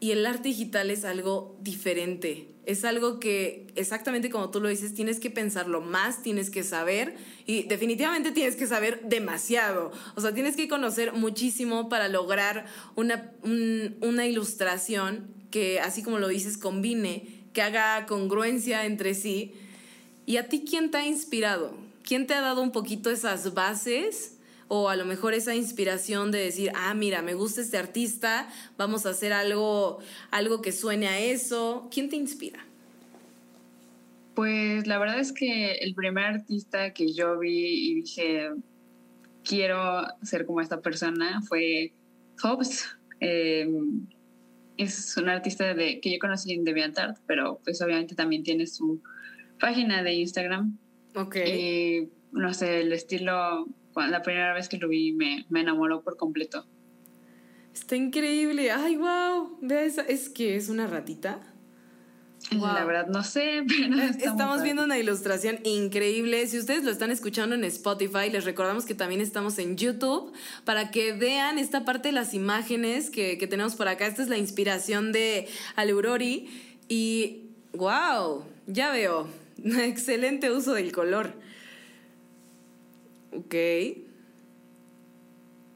Y 0.00 0.12
el 0.12 0.24
arte 0.26 0.48
digital 0.48 0.90
es 0.90 1.04
algo 1.04 1.56
diferente. 1.60 2.48
Es 2.66 2.84
algo 2.84 3.18
que, 3.18 3.66
exactamente 3.76 4.28
como 4.28 4.50
tú 4.50 4.60
lo 4.60 4.68
dices, 4.68 4.92
tienes 4.92 5.20
que 5.20 5.30
pensarlo 5.30 5.80
más, 5.80 6.22
tienes 6.22 6.50
que 6.50 6.62
saber 6.62 7.16
y 7.46 7.62
definitivamente 7.62 8.30
tienes 8.30 8.56
que 8.56 8.66
saber 8.66 9.08
demasiado. 9.08 9.90
O 10.16 10.20
sea, 10.20 10.34
tienes 10.34 10.54
que 10.54 10.68
conocer 10.68 11.14
muchísimo 11.14 11.88
para 11.88 12.08
lograr 12.08 12.66
una, 12.94 13.32
una 13.42 14.26
ilustración 14.26 15.26
que, 15.50 15.80
así 15.80 16.02
como 16.02 16.18
lo 16.18 16.28
dices, 16.28 16.58
combine, 16.58 17.26
que 17.54 17.62
haga 17.62 18.04
congruencia 18.06 18.84
entre 18.84 19.14
sí. 19.14 19.54
¿Y 20.26 20.36
a 20.36 20.48
ti 20.48 20.64
quién 20.68 20.90
te 20.90 20.98
ha 20.98 21.06
inspirado? 21.06 21.72
¿Quién 22.04 22.26
te 22.26 22.34
ha 22.34 22.40
dado 22.40 22.62
un 22.62 22.70
poquito 22.70 23.10
esas 23.10 23.54
bases? 23.54 24.37
O 24.68 24.88
a 24.90 24.96
lo 24.96 25.04
mejor 25.04 25.34
esa 25.34 25.54
inspiración 25.54 26.30
de 26.30 26.38
decir, 26.38 26.70
ah, 26.74 26.94
mira, 26.94 27.22
me 27.22 27.34
gusta 27.34 27.60
este 27.60 27.78
artista, 27.78 28.48
vamos 28.76 29.06
a 29.06 29.10
hacer 29.10 29.32
algo, 29.32 29.98
algo 30.30 30.60
que 30.62 30.72
suene 30.72 31.08
a 31.08 31.18
eso. 31.18 31.88
¿Quién 31.90 32.10
te 32.10 32.16
inspira? 32.16 32.64
Pues 34.34 34.86
la 34.86 34.98
verdad 34.98 35.18
es 35.18 35.32
que 35.32 35.72
el 35.72 35.94
primer 35.94 36.24
artista 36.24 36.92
que 36.92 37.12
yo 37.12 37.38
vi 37.38 37.90
y 37.90 37.94
dije, 38.02 38.50
quiero 39.42 40.06
ser 40.22 40.46
como 40.46 40.60
esta 40.60 40.80
persona, 40.80 41.40
fue 41.42 41.92
Hobbes. 42.42 42.86
Em, 43.20 44.06
es 44.76 45.16
un 45.16 45.28
artista 45.28 45.74
de, 45.74 45.98
que 46.00 46.12
yo 46.12 46.18
conocí 46.20 46.52
en 46.52 46.62
DeviantArt, 46.64 47.18
pero 47.26 47.60
pues 47.64 47.80
obviamente 47.82 48.14
también 48.14 48.44
tiene 48.44 48.66
su 48.66 49.02
página 49.58 50.02
de 50.02 50.12
Instagram. 50.12 50.78
Ok. 51.16 51.36
Y 51.36 52.08
no 52.30 52.54
sé, 52.54 52.82
el 52.82 52.92
estilo 52.92 53.66
la 54.06 54.22
primera 54.22 54.54
vez 54.54 54.68
que 54.68 54.78
lo 54.78 54.88
vi 54.88 55.12
me, 55.12 55.46
me 55.48 55.60
enamoró 55.60 56.02
por 56.02 56.16
completo. 56.16 56.66
Está 57.74 57.96
increíble. 57.96 58.70
Ay, 58.70 58.96
wow. 58.96 59.58
Es 60.08 60.28
que 60.28 60.56
es 60.56 60.68
una 60.68 60.86
ratita. 60.86 61.40
La 62.50 62.84
verdad 62.84 63.08
no 63.08 63.24
sé, 63.24 63.62
pero 63.68 64.02
estamos 64.02 64.62
viendo 64.62 64.84
una 64.84 64.98
ilustración 64.98 65.58
increíble. 65.64 66.46
Si 66.46 66.58
ustedes 66.58 66.84
lo 66.84 66.90
están 66.90 67.10
escuchando 67.10 67.54
en 67.54 67.64
Spotify, 67.64 68.30
les 68.30 68.44
recordamos 68.44 68.86
que 68.86 68.94
también 68.94 69.20
estamos 69.20 69.58
en 69.58 69.76
YouTube 69.76 70.32
para 70.64 70.90
que 70.90 71.12
vean 71.12 71.58
esta 71.58 71.84
parte 71.84 72.08
de 72.08 72.12
las 72.12 72.34
imágenes 72.34 73.10
que, 73.10 73.38
que 73.38 73.46
tenemos 73.46 73.74
por 73.74 73.88
acá. 73.88 74.06
Esta 74.06 74.22
es 74.22 74.28
la 74.28 74.38
inspiración 74.38 75.12
de 75.12 75.48
Alurori 75.76 76.48
y 76.88 77.50
wow, 77.72 78.44
ya 78.66 78.92
veo. 78.92 79.28
Excelente 79.64 80.50
uso 80.50 80.72
del 80.72 80.92
color. 80.92 81.34
Ok. 83.32 83.54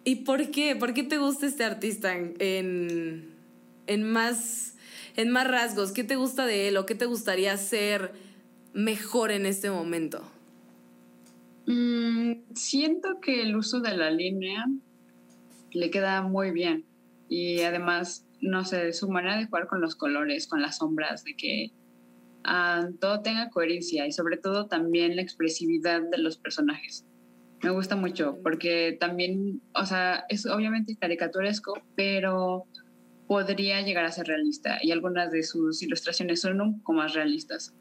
¿Y 0.05 0.17
por 0.25 0.51
qué? 0.51 0.75
¿Por 0.77 0.95
qué 0.95 1.03
te 1.03 1.19
gusta 1.19 1.47
este 1.47 1.65
artista 1.65 2.15
en, 2.17 3.35
en, 3.87 4.03
más, 4.03 4.77
en 5.17 5.31
más 5.31 5.47
rasgos? 5.47 5.93
¿Qué 5.93 6.03
te 6.03 6.17
gusta 6.17 6.45
de 6.47 6.69
él 6.69 6.77
o 6.77 6.87
qué 6.87 6.95
te 6.95 7.07
gustaría 7.07 7.53
hacer 7.53 8.13
mejor 8.73 9.31
en 9.31 9.47
este 9.47 9.71
momento? 9.71 10.23
Mm, 11.67 12.55
siento 12.55 13.21
que 13.21 13.43
el 13.43 13.55
uso 13.55 13.81
de 13.81 13.97
la 13.97 14.11
línea 14.11 14.67
le 15.71 15.91
queda 15.91 16.23
muy 16.23 16.51
bien 16.51 16.85
y 17.29 17.61
además, 17.61 18.27
no 18.41 18.65
sé, 18.65 18.93
su 18.93 19.09
manera 19.09 19.39
de 19.39 19.47
jugar 19.47 19.69
con 19.69 19.81
los 19.81 19.95
colores, 19.95 20.49
con 20.49 20.61
las 20.61 20.79
sombras, 20.79 21.23
de 21.23 21.37
que 21.37 21.71
ah, 22.43 22.89
todo 23.01 23.23
tenga 23.23 23.51
coherencia 23.51 24.07
y 24.07 24.13
sobre 24.13 24.37
todo 24.37 24.67
también 24.67 25.15
la 25.15 25.23
expresividad 25.23 26.03
de 26.03 26.19
los 26.19 26.37
personajes. 26.39 27.07
Me 27.63 27.71
gusta 27.71 27.97
mucho 27.97 28.39
porque 28.43 28.97
también, 28.99 29.61
o 29.75 29.87
sea, 29.87 30.25
es 30.29 30.47
obviamente 30.47 30.97
caricaturesco, 30.97 31.81
pero 31.95 32.67
podría 33.27 33.81
llegar 33.83 34.05
a 34.05 34.13
ser 34.13 34.27
realista 34.27 34.79
y 34.83 34.91
algunas 34.91 35.31
de 35.31 35.43
sus 35.43 35.83
ilustraciones 35.83 36.41
son 36.41 36.61
un 36.61 36.79
poco 36.79 36.93
más 36.95 37.15
realistas. 37.15 37.73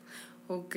Ok. 0.47 0.75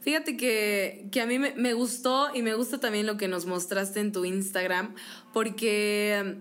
Fíjate 0.00 0.36
que, 0.36 1.08
que 1.10 1.20
a 1.20 1.26
mí 1.26 1.38
me, 1.38 1.54
me, 1.54 1.72
gustó 1.72 2.28
y 2.32 2.42
me 2.42 2.54
gusta 2.54 2.78
también 2.78 3.06
lo 3.06 3.16
que 3.16 3.26
nos 3.26 3.44
mostraste 3.44 3.98
en 4.00 4.12
tu 4.12 4.24
Instagram 4.24 4.94
porque 5.32 6.36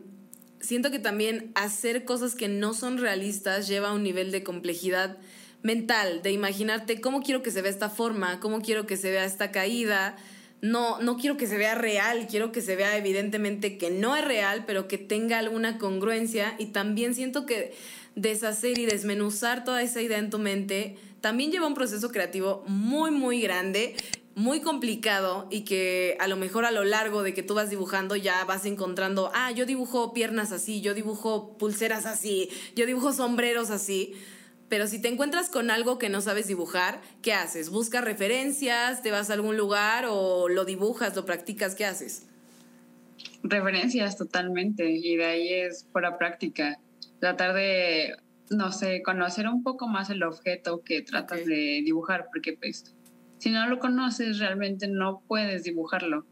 siento 0.59 0.91
que 0.91 0.99
también 0.99 1.51
hacer 1.55 2.05
cosas 2.05 2.35
que 2.35 2.47
no 2.47 2.73
son 2.73 2.97
realistas 2.97 3.67
lleva 3.67 3.89
a 3.89 3.93
un 3.93 4.03
nivel 4.03 4.31
de 4.31 4.43
complejidad 4.43 5.17
mental, 5.61 6.21
de 6.21 6.31
imaginarte 6.31 7.01
cómo 7.01 7.21
quiero 7.21 7.41
que 7.41 7.49
se 7.51 7.61
vea 7.61 7.71
esta 7.71 7.89
forma, 7.89 8.39
cómo 8.39 8.61
quiero 8.61 8.85
que 8.85 8.97
se 8.97 9.09
vea 9.09 9.25
esta 9.25 9.51
caída, 9.51 10.15
no, 10.61 10.99
no 11.01 11.17
quiero 11.17 11.37
que 11.37 11.47
se 11.47 11.57
vea 11.57 11.75
real, 11.75 12.27
quiero 12.29 12.51
que 12.51 12.61
se 12.61 12.75
vea 12.75 12.97
evidentemente 12.97 13.77
que 13.77 13.91
no 13.91 14.15
es 14.15 14.25
real, 14.25 14.63
pero 14.65 14.87
que 14.87 14.97
tenga 14.97 15.37
alguna 15.39 15.77
congruencia 15.77 16.55
y 16.57 16.67
también 16.67 17.13
siento 17.13 17.45
que 17.45 17.73
deshacer 18.15 18.77
y 18.79 18.85
desmenuzar 18.85 19.63
toda 19.63 19.83
esa 19.83 20.01
idea 20.01 20.17
en 20.17 20.29
tu 20.29 20.39
mente 20.39 20.97
también 21.21 21.51
lleva 21.51 21.67
un 21.67 21.73
proceso 21.73 22.11
creativo 22.11 22.63
muy, 22.67 23.11
muy 23.11 23.41
grande, 23.41 23.95
muy 24.35 24.61
complicado 24.61 25.47
y 25.49 25.61
que 25.61 26.17
a 26.19 26.27
lo 26.27 26.35
mejor 26.35 26.65
a 26.65 26.71
lo 26.71 26.83
largo 26.83 27.23
de 27.23 27.33
que 27.33 27.41
tú 27.41 27.55
vas 27.55 27.69
dibujando 27.69 28.15
ya 28.15 28.43
vas 28.45 28.65
encontrando, 28.65 29.31
ah, 29.33 29.51
yo 29.51 29.65
dibujo 29.65 30.13
piernas 30.13 30.51
así, 30.51 30.81
yo 30.81 30.93
dibujo 30.93 31.57
pulseras 31.57 32.05
así, 32.05 32.49
yo 32.75 32.85
dibujo 32.85 33.11
sombreros 33.11 33.71
así. 33.71 34.13
Pero 34.69 34.87
si 34.87 34.99
te 34.99 35.09
encuentras 35.09 35.49
con 35.49 35.69
algo 35.69 35.99
que 35.99 36.09
no 36.09 36.21
sabes 36.21 36.47
dibujar, 36.47 36.99
¿qué 37.21 37.33
haces? 37.33 37.69
¿Buscas 37.69 38.03
referencias? 38.03 39.03
¿Te 39.03 39.11
vas 39.11 39.29
a 39.29 39.33
algún 39.33 39.57
lugar 39.57 40.05
o 40.09 40.49
lo 40.49 40.65
dibujas, 40.65 41.15
lo 41.15 41.25
practicas? 41.25 41.75
¿Qué 41.75 41.85
haces? 41.85 42.27
Referencias 43.43 44.17
totalmente 44.17 44.89
y 44.89 45.17
de 45.17 45.25
ahí 45.25 45.53
es 45.53 45.83
pura 45.83 46.17
práctica. 46.17 46.79
Tratar 47.19 47.53
de, 47.53 48.15
no 48.49 48.71
sé, 48.71 49.03
conocer 49.03 49.47
un 49.47 49.61
poco 49.61 49.87
más 49.87 50.09
el 50.09 50.23
objeto 50.23 50.81
que 50.81 51.03
tratas 51.03 51.45
de 51.45 51.81
dibujar, 51.85 52.27
porque 52.33 52.53
pues 52.53 52.95
si 53.37 53.51
no 53.51 53.67
lo 53.67 53.77
conoces 53.77 54.39
realmente 54.39 54.87
no 54.87 55.21
puedes 55.27 55.63
dibujarlo. 55.63 56.25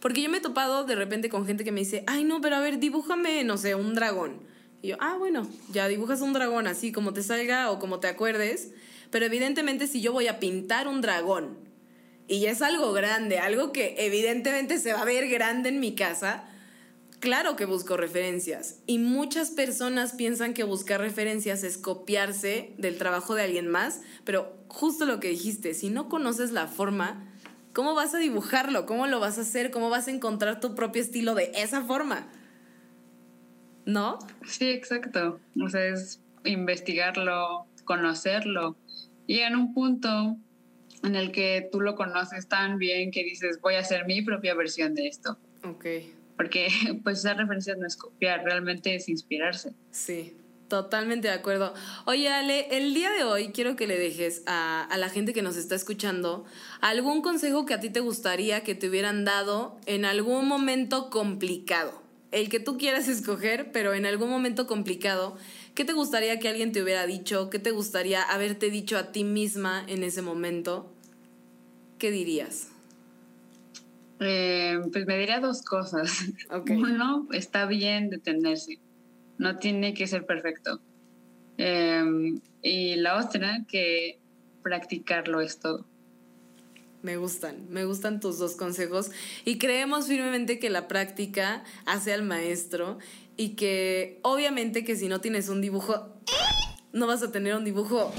Porque 0.00 0.22
yo 0.22 0.30
me 0.30 0.38
he 0.38 0.40
topado 0.40 0.84
de 0.84 0.94
repente 0.94 1.28
con 1.28 1.44
gente 1.44 1.64
que 1.64 1.72
me 1.72 1.80
dice, 1.80 2.04
ay 2.06 2.22
no, 2.22 2.40
pero 2.40 2.56
a 2.56 2.60
ver, 2.60 2.78
dibújame, 2.78 3.42
no 3.42 3.56
sé, 3.56 3.74
un 3.74 3.94
dragón. 3.94 4.49
Y 4.82 4.88
yo, 4.88 4.96
ah, 5.00 5.16
bueno, 5.18 5.46
ya 5.72 5.88
dibujas 5.88 6.20
un 6.20 6.32
dragón 6.32 6.66
así 6.66 6.92
como 6.92 7.12
te 7.12 7.22
salga 7.22 7.70
o 7.70 7.78
como 7.78 8.00
te 8.00 8.08
acuerdes. 8.08 8.70
Pero 9.10 9.26
evidentemente 9.26 9.86
si 9.86 10.00
yo 10.00 10.12
voy 10.12 10.28
a 10.28 10.38
pintar 10.38 10.88
un 10.88 11.00
dragón 11.00 11.58
y 12.28 12.46
es 12.46 12.62
algo 12.62 12.92
grande, 12.92 13.38
algo 13.38 13.72
que 13.72 13.96
evidentemente 13.98 14.78
se 14.78 14.92
va 14.92 15.02
a 15.02 15.04
ver 15.04 15.28
grande 15.28 15.68
en 15.68 15.80
mi 15.80 15.96
casa, 15.96 16.44
claro 17.18 17.56
que 17.56 17.64
busco 17.64 17.96
referencias. 17.96 18.76
Y 18.86 18.98
muchas 18.98 19.50
personas 19.50 20.12
piensan 20.12 20.54
que 20.54 20.62
buscar 20.62 21.00
referencias 21.00 21.64
es 21.64 21.76
copiarse 21.76 22.72
del 22.78 22.98
trabajo 22.98 23.34
de 23.34 23.42
alguien 23.42 23.66
más, 23.66 24.00
pero 24.24 24.56
justo 24.68 25.06
lo 25.06 25.18
que 25.18 25.28
dijiste, 25.28 25.74
si 25.74 25.90
no 25.90 26.08
conoces 26.08 26.52
la 26.52 26.68
forma, 26.68 27.28
¿cómo 27.72 27.94
vas 27.94 28.14
a 28.14 28.18
dibujarlo? 28.18 28.86
¿Cómo 28.86 29.08
lo 29.08 29.18
vas 29.18 29.38
a 29.38 29.40
hacer? 29.40 29.72
¿Cómo 29.72 29.90
vas 29.90 30.06
a 30.06 30.12
encontrar 30.12 30.60
tu 30.60 30.76
propio 30.76 31.02
estilo 31.02 31.34
de 31.34 31.50
esa 31.56 31.82
forma? 31.82 32.28
¿No? 33.84 34.18
Sí, 34.46 34.70
exacto. 34.70 35.40
O 35.62 35.68
sea, 35.68 35.84
es 35.86 36.20
investigarlo, 36.44 37.66
conocerlo. 37.84 38.76
Y 39.26 39.40
en 39.40 39.56
un 39.56 39.74
punto 39.74 40.36
en 41.02 41.16
el 41.16 41.32
que 41.32 41.68
tú 41.70 41.80
lo 41.80 41.94
conoces 41.94 42.48
tan 42.48 42.78
bien 42.78 43.10
que 43.10 43.24
dices, 43.24 43.60
voy 43.60 43.74
a 43.74 43.80
hacer 43.80 44.06
mi 44.06 44.22
propia 44.22 44.54
versión 44.54 44.94
de 44.94 45.08
esto. 45.08 45.38
Ok. 45.64 45.86
Porque 46.36 46.68
pues 47.04 47.20
esa 47.20 47.34
referencia 47.34 47.74
no 47.76 47.86
es 47.86 47.96
copiar, 47.96 48.44
realmente 48.44 48.94
es 48.94 49.08
inspirarse. 49.08 49.72
Sí, 49.90 50.36
Totalmente 50.68 51.26
de 51.26 51.34
acuerdo. 51.34 51.74
Oye, 52.06 52.28
Ale, 52.28 52.68
el 52.70 52.94
día 52.94 53.10
de 53.10 53.24
hoy 53.24 53.48
quiero 53.48 53.74
que 53.74 53.88
le 53.88 53.98
dejes 53.98 54.44
a, 54.46 54.84
a, 54.84 54.98
la 54.98 55.08
gente 55.08 55.32
que 55.32 55.42
nos 55.42 55.56
está 55.56 55.74
escuchando 55.74 56.44
algún 56.80 57.22
consejo 57.22 57.66
que 57.66 57.74
a 57.74 57.80
ti 57.80 57.90
te 57.90 57.98
gustaría 57.98 58.62
que 58.62 58.76
te 58.76 58.88
hubieran 58.88 59.24
dado 59.24 59.80
en 59.86 60.04
algún 60.04 60.46
momento 60.46 61.10
complicado 61.10 62.00
el 62.32 62.48
que 62.48 62.60
tú 62.60 62.78
quieras 62.78 63.08
escoger, 63.08 63.72
pero 63.72 63.94
en 63.94 64.06
algún 64.06 64.30
momento 64.30 64.66
complicado, 64.66 65.36
¿qué 65.74 65.84
te 65.84 65.92
gustaría 65.92 66.38
que 66.38 66.48
alguien 66.48 66.72
te 66.72 66.82
hubiera 66.82 67.06
dicho? 67.06 67.50
¿Qué 67.50 67.58
te 67.58 67.72
gustaría 67.72 68.22
haberte 68.22 68.70
dicho 68.70 68.96
a 68.96 69.12
ti 69.12 69.24
misma 69.24 69.84
en 69.88 70.04
ese 70.04 70.22
momento? 70.22 70.92
¿Qué 71.98 72.10
dirías? 72.10 72.68
Eh, 74.20 74.78
pues 74.92 75.06
me 75.06 75.18
diría 75.18 75.40
dos 75.40 75.62
cosas. 75.62 76.26
Uno, 76.68 77.26
está 77.32 77.66
bien 77.66 78.10
detenerse, 78.10 78.78
no 79.38 79.58
tiene 79.58 79.94
que 79.94 80.06
ser 80.06 80.26
perfecto. 80.26 80.80
Eh, 81.58 82.38
y 82.62 82.96
la 82.96 83.18
otra, 83.18 83.64
que 83.66 84.18
practicarlo 84.62 85.40
es 85.40 85.58
todo. 85.58 85.89
Me 87.02 87.16
gustan, 87.16 87.66
me 87.70 87.84
gustan 87.84 88.20
tus 88.20 88.38
dos 88.38 88.56
consejos 88.56 89.10
y 89.46 89.56
creemos 89.56 90.06
firmemente 90.06 90.58
que 90.58 90.68
la 90.68 90.86
práctica 90.86 91.64
hace 91.86 92.12
al 92.12 92.22
maestro 92.22 92.98
y 93.38 93.50
que 93.50 94.18
obviamente 94.22 94.84
que 94.84 94.96
si 94.96 95.08
no 95.08 95.20
tienes 95.20 95.48
un 95.48 95.62
dibujo, 95.62 96.14
no 96.92 97.06
vas 97.06 97.22
a 97.22 97.32
tener 97.32 97.54
un 97.54 97.64
dibujo 97.64 98.12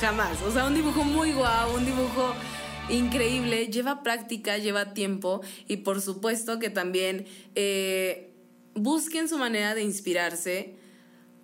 jamás. 0.00 0.40
O 0.42 0.52
sea, 0.52 0.66
un 0.66 0.74
dibujo 0.74 1.02
muy 1.02 1.32
guau, 1.32 1.74
un 1.74 1.84
dibujo 1.84 2.32
increíble, 2.88 3.66
lleva 3.66 4.02
práctica, 4.02 4.58
lleva 4.58 4.94
tiempo 4.94 5.40
y 5.66 5.78
por 5.78 6.00
supuesto 6.00 6.60
que 6.60 6.70
también 6.70 7.26
eh, 7.56 8.30
busquen 8.74 9.28
su 9.28 9.38
manera 9.38 9.74
de 9.74 9.82
inspirarse 9.82 10.76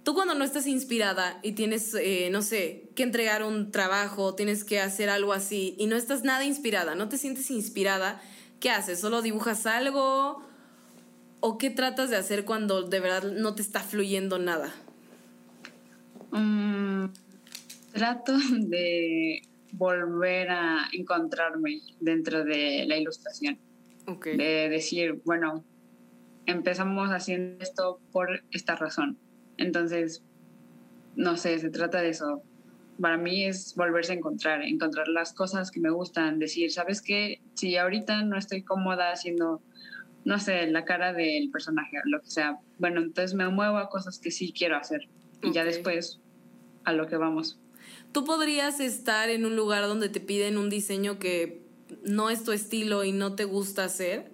Tú 0.03 0.15
cuando 0.15 0.35
no 0.35 0.45
estás 0.45 0.67
inspirada 0.67 1.39
y 1.43 1.53
tienes, 1.53 1.95
eh, 1.95 2.31
no 2.33 2.41
sé, 2.41 2.89
que 2.95 3.03
entregar 3.03 3.45
un 3.45 3.71
trabajo, 3.71 4.35
tienes 4.35 4.65
que 4.65 4.81
hacer 4.81 5.11
algo 5.11 5.33
así 5.33 5.75
y 5.79 5.87
no 5.87 5.97
estás 5.97 6.25
nada 6.25 6.45
inspirada, 6.45 6.95
no 6.95 7.09
te 7.09 7.19
sientes 7.19 7.51
inspirada, 7.51 8.21
¿qué 8.61 8.71
haces? 8.71 8.99
¿Solo 8.99 9.21
dibujas 9.21 9.67
algo? 9.67 10.43
¿O 11.41 11.59
qué 11.59 11.71
tratas 11.71 12.09
de 12.09 12.17
hacer 12.17 12.45
cuando 12.45 12.83
de 12.83 13.01
verdad 13.01 13.33
no 13.33 13.55
te 13.55 13.63
está 13.63 13.81
fluyendo 13.81 14.39
nada? 14.39 14.73
Mm, 16.31 17.07
trato 17.93 18.39
de 18.59 19.43
volver 19.73 20.51
a 20.51 20.89
encontrarme 20.93 21.83
dentro 22.01 22.45
de 22.45 22.85
la 22.87 22.97
ilustración. 22.97 23.59
De 24.25 24.69
decir, 24.69 25.21
bueno, 25.25 25.65
empezamos 26.47 27.11
haciendo 27.11 27.63
esto 27.63 28.01
por 28.11 28.43
esta 28.51 28.75
razón. 28.75 29.19
Entonces, 29.61 30.25
no 31.16 31.37
sé, 31.37 31.59
se 31.59 31.70
trata 31.70 32.01
de 32.01 32.09
eso. 32.09 32.42
Para 33.01 33.18
mí 33.18 33.44
es 33.44 33.75
volverse 33.77 34.12
a 34.12 34.16
encontrar, 34.16 34.62
encontrar 34.62 35.07
las 35.09 35.33
cosas 35.33 35.70
que 35.70 35.81
me 35.81 35.90
gustan, 35.90 36.38
decir, 36.38 36.73
¿sabes 36.73 37.01
qué? 37.03 37.40
Si 37.55 37.77
ahorita 37.77 38.23
no 38.25 38.37
estoy 38.37 38.62
cómoda 38.62 39.12
haciendo, 39.12 39.62
no 40.25 40.38
sé, 40.38 40.66
la 40.66 40.85
cara 40.85 41.12
del 41.12 41.51
personaje 41.51 41.99
o 41.99 42.09
lo 42.09 42.20
que 42.20 42.31
sea, 42.31 42.59
bueno, 42.79 43.01
entonces 43.01 43.35
me 43.35 43.49
muevo 43.49 43.77
a 43.77 43.90
cosas 43.90 44.18
que 44.18 44.31
sí 44.31 44.53
quiero 44.57 44.77
hacer. 44.77 45.09
Y 45.42 45.53
ya 45.53 45.64
después 45.64 46.20
a 46.85 46.92
lo 46.92 47.07
que 47.07 47.16
vamos. 47.16 47.59
¿Tú 48.12 48.25
podrías 48.25 48.81
estar 48.81 49.29
en 49.29 49.44
un 49.44 49.57
lugar 49.57 49.85
donde 49.85 50.09
te 50.09 50.20
piden 50.20 50.57
un 50.57 50.70
diseño 50.70 51.18
que 51.18 51.62
no 52.03 52.31
es 52.31 52.44
tu 52.44 52.53
estilo 52.53 53.05
y 53.05 53.12
no 53.12 53.35
te 53.35 53.44
gusta 53.44 53.85
hacer? 53.85 54.31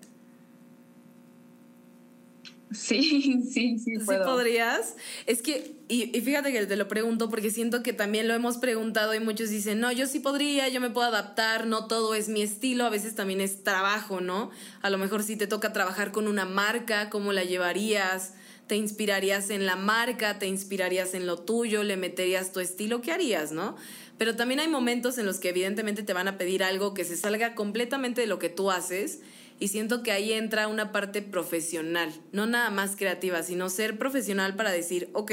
Sí, 2.72 3.42
sí, 3.50 3.78
sí. 3.78 3.98
Puedo. 4.04 4.24
¿Sí 4.24 4.30
podrías? 4.30 4.94
Es 5.26 5.42
que, 5.42 5.76
y, 5.88 6.06
fíjate 6.20 6.52
que 6.52 6.66
te 6.66 6.76
lo 6.76 6.88
pregunto 6.88 7.28
porque 7.28 7.50
siento 7.50 7.82
que 7.82 7.92
también 7.92 8.26
lo 8.26 8.34
hemos 8.34 8.58
preguntado 8.58 9.14
y 9.14 9.20
muchos 9.20 9.50
dicen, 9.50 9.80
no, 9.80 9.92
yo 9.92 10.06
sí 10.06 10.18
podría, 10.18 10.68
yo 10.68 10.80
me 10.80 10.90
puedo 10.90 11.06
adaptar, 11.06 11.66
no 11.66 11.86
todo 11.86 12.14
es 12.14 12.28
mi 12.28 12.42
estilo, 12.42 12.84
a 12.84 12.90
veces 12.90 13.14
también 13.14 13.40
es 13.40 13.62
trabajo, 13.62 14.20
¿no? 14.20 14.50
A 14.82 14.90
lo 14.90 14.98
mejor 14.98 15.22
si 15.22 15.36
te 15.36 15.46
toca 15.46 15.72
trabajar 15.72 16.10
con 16.12 16.26
una 16.26 16.44
marca, 16.44 17.08
¿cómo 17.08 17.32
la 17.32 17.44
llevarías? 17.44 18.32
¿Te 18.66 18.74
inspirarías 18.74 19.50
en 19.50 19.64
la 19.64 19.76
marca? 19.76 20.40
¿Te 20.40 20.48
inspirarías 20.48 21.14
en 21.14 21.26
lo 21.26 21.38
tuyo? 21.38 21.84
¿Le 21.84 21.96
meterías 21.96 22.52
tu 22.52 22.58
estilo? 22.58 23.00
¿Qué 23.00 23.12
harías, 23.12 23.52
no? 23.52 23.76
Pero 24.18 24.34
también 24.34 24.58
hay 24.58 24.66
momentos 24.66 25.18
en 25.18 25.26
los 25.26 25.38
que 25.38 25.50
evidentemente 25.50 26.02
te 26.02 26.12
van 26.12 26.26
a 26.26 26.36
pedir 26.36 26.64
algo 26.64 26.94
que 26.94 27.04
se 27.04 27.16
salga 27.16 27.54
completamente 27.54 28.22
de 28.22 28.26
lo 28.26 28.40
que 28.40 28.48
tú 28.48 28.72
haces 28.72 29.20
y 29.58 29.68
siento 29.68 30.02
que 30.02 30.12
ahí 30.12 30.32
entra 30.32 30.68
una 30.68 30.92
parte 30.92 31.22
profesional, 31.22 32.12
no 32.32 32.46
nada 32.46 32.70
más 32.70 32.96
creativa, 32.96 33.42
sino 33.42 33.70
ser 33.70 33.98
profesional 33.98 34.54
para 34.54 34.70
decir, 34.70 35.08
ok, 35.14 35.32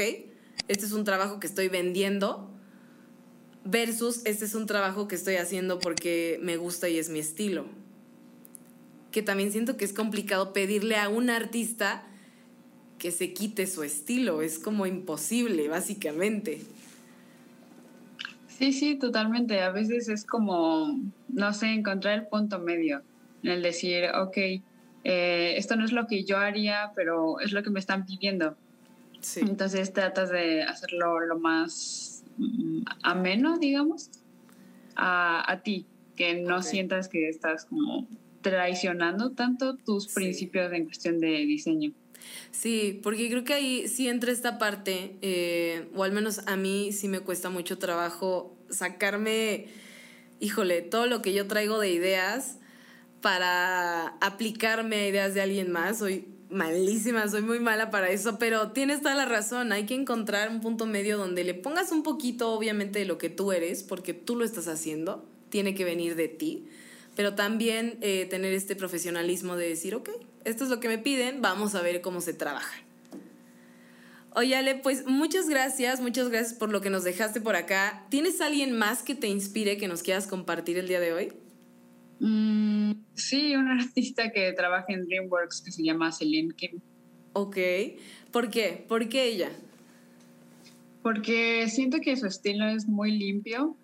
este 0.68 0.86
es 0.86 0.92
un 0.92 1.04
trabajo 1.04 1.40
que 1.40 1.46
estoy 1.46 1.68
vendiendo 1.68 2.50
versus 3.64 4.22
este 4.24 4.46
es 4.46 4.54
un 4.54 4.66
trabajo 4.66 5.08
que 5.08 5.14
estoy 5.14 5.36
haciendo 5.36 5.78
porque 5.78 6.38
me 6.42 6.56
gusta 6.56 6.88
y 6.88 6.98
es 6.98 7.10
mi 7.10 7.18
estilo. 7.18 7.66
Que 9.10 9.22
también 9.22 9.52
siento 9.52 9.76
que 9.76 9.84
es 9.84 9.92
complicado 9.92 10.52
pedirle 10.52 10.96
a 10.96 11.08
un 11.08 11.28
artista 11.28 12.06
que 12.98 13.10
se 13.10 13.34
quite 13.34 13.66
su 13.66 13.82
estilo, 13.82 14.40
es 14.40 14.58
como 14.58 14.86
imposible, 14.86 15.68
básicamente. 15.68 16.62
Sí, 18.48 18.72
sí, 18.72 18.96
totalmente. 18.96 19.60
A 19.60 19.70
veces 19.70 20.08
es 20.08 20.24
como, 20.24 20.98
no 21.28 21.52
sé, 21.52 21.66
encontrar 21.66 22.18
el 22.20 22.26
punto 22.28 22.58
medio 22.58 23.02
el 23.44 23.62
decir, 23.62 24.06
ok, 24.14 24.36
eh, 25.04 25.54
esto 25.56 25.76
no 25.76 25.84
es 25.84 25.92
lo 25.92 26.06
que 26.06 26.24
yo 26.24 26.38
haría, 26.38 26.92
pero 26.94 27.40
es 27.40 27.52
lo 27.52 27.62
que 27.62 27.70
me 27.70 27.80
están 27.80 28.06
pidiendo. 28.06 28.56
Entonces 29.36 29.92
tratas 29.92 30.30
de 30.30 30.62
hacerlo 30.62 31.20
lo 31.20 31.38
más 31.38 32.24
mm, 32.36 32.82
ameno, 33.02 33.58
digamos, 33.58 34.10
a, 34.96 35.50
a 35.50 35.62
ti, 35.62 35.86
que 36.16 36.34
no 36.42 36.62
sientas 36.62 37.08
que 37.08 37.28
estás 37.28 37.64
como 37.64 38.06
traicionando 38.42 39.30
tanto 39.30 39.76
tus 39.76 40.08
principios 40.08 40.72
en 40.72 40.84
cuestión 40.84 41.18
de 41.20 41.28
diseño. 41.46 41.92
Sí, 42.50 43.00
porque 43.02 43.28
creo 43.28 43.44
que 43.44 43.54
ahí 43.54 43.88
sí 43.88 44.08
entra 44.08 44.30
esta 44.30 44.58
parte, 44.58 45.16
eh, 45.22 45.88
o 45.94 46.04
al 46.04 46.12
menos 46.12 46.46
a 46.46 46.56
mí 46.56 46.92
sí 46.92 47.08
me 47.08 47.20
cuesta 47.20 47.50
mucho 47.50 47.78
trabajo 47.78 48.56
sacarme, 48.70 49.66
híjole, 50.40 50.82
todo 50.82 51.06
lo 51.06 51.22
que 51.22 51.32
yo 51.32 51.46
traigo 51.46 51.78
de 51.78 51.90
ideas 51.90 52.58
para 53.24 54.08
aplicarme 54.20 54.96
a 54.96 55.08
ideas 55.08 55.32
de 55.32 55.40
alguien 55.40 55.72
más. 55.72 56.00
Soy 56.00 56.28
malísima, 56.50 57.26
soy 57.26 57.40
muy 57.40 57.58
mala 57.58 57.90
para 57.90 58.10
eso, 58.10 58.38
pero 58.38 58.72
tienes 58.72 59.00
toda 59.00 59.14
la 59.14 59.24
razón. 59.24 59.72
Hay 59.72 59.86
que 59.86 59.94
encontrar 59.94 60.50
un 60.50 60.60
punto 60.60 60.84
medio 60.84 61.16
donde 61.16 61.42
le 61.42 61.54
pongas 61.54 61.90
un 61.90 62.02
poquito, 62.02 62.52
obviamente, 62.52 62.98
de 62.98 63.06
lo 63.06 63.16
que 63.16 63.30
tú 63.30 63.52
eres, 63.52 63.82
porque 63.82 64.12
tú 64.12 64.36
lo 64.36 64.44
estás 64.44 64.68
haciendo, 64.68 65.26
tiene 65.48 65.74
que 65.74 65.86
venir 65.86 66.16
de 66.16 66.28
ti, 66.28 66.66
pero 67.16 67.34
también 67.34 67.96
eh, 68.02 68.26
tener 68.28 68.52
este 68.52 68.76
profesionalismo 68.76 69.56
de 69.56 69.70
decir, 69.70 69.94
ok, 69.94 70.10
esto 70.44 70.64
es 70.64 70.68
lo 70.68 70.78
que 70.78 70.88
me 70.88 70.98
piden, 70.98 71.40
vamos 71.40 71.74
a 71.74 71.80
ver 71.80 72.02
cómo 72.02 72.20
se 72.20 72.34
trabaja. 72.34 72.76
Oye, 74.32 74.54
Ale, 74.54 74.74
pues 74.74 75.06
muchas 75.06 75.48
gracias, 75.48 76.02
muchas 76.02 76.28
gracias 76.28 76.52
por 76.52 76.68
lo 76.68 76.82
que 76.82 76.90
nos 76.90 77.04
dejaste 77.04 77.40
por 77.40 77.56
acá. 77.56 78.04
¿Tienes 78.10 78.42
alguien 78.42 78.76
más 78.76 79.02
que 79.02 79.14
te 79.14 79.28
inspire 79.28 79.78
que 79.78 79.88
nos 79.88 80.02
quieras 80.02 80.26
compartir 80.26 80.76
el 80.76 80.88
día 80.88 81.00
de 81.00 81.14
hoy? 81.14 81.32
Mm, 82.20 82.92
sí, 83.14 83.56
una 83.56 83.74
artista 83.74 84.30
que 84.30 84.52
trabaja 84.52 84.86
en 84.88 85.04
DreamWorks 85.06 85.62
que 85.62 85.72
se 85.72 85.82
llama 85.82 86.12
Celine 86.12 86.54
Kim. 86.54 86.80
Ok. 87.32 87.58
¿Por 88.30 88.50
qué? 88.50 88.84
¿Por 88.88 89.08
qué 89.08 89.24
ella? 89.24 89.50
Porque 91.02 91.68
siento 91.68 91.98
que 92.00 92.16
su 92.16 92.26
estilo 92.26 92.66
es 92.66 92.86
muy 92.86 93.10
limpio 93.10 93.76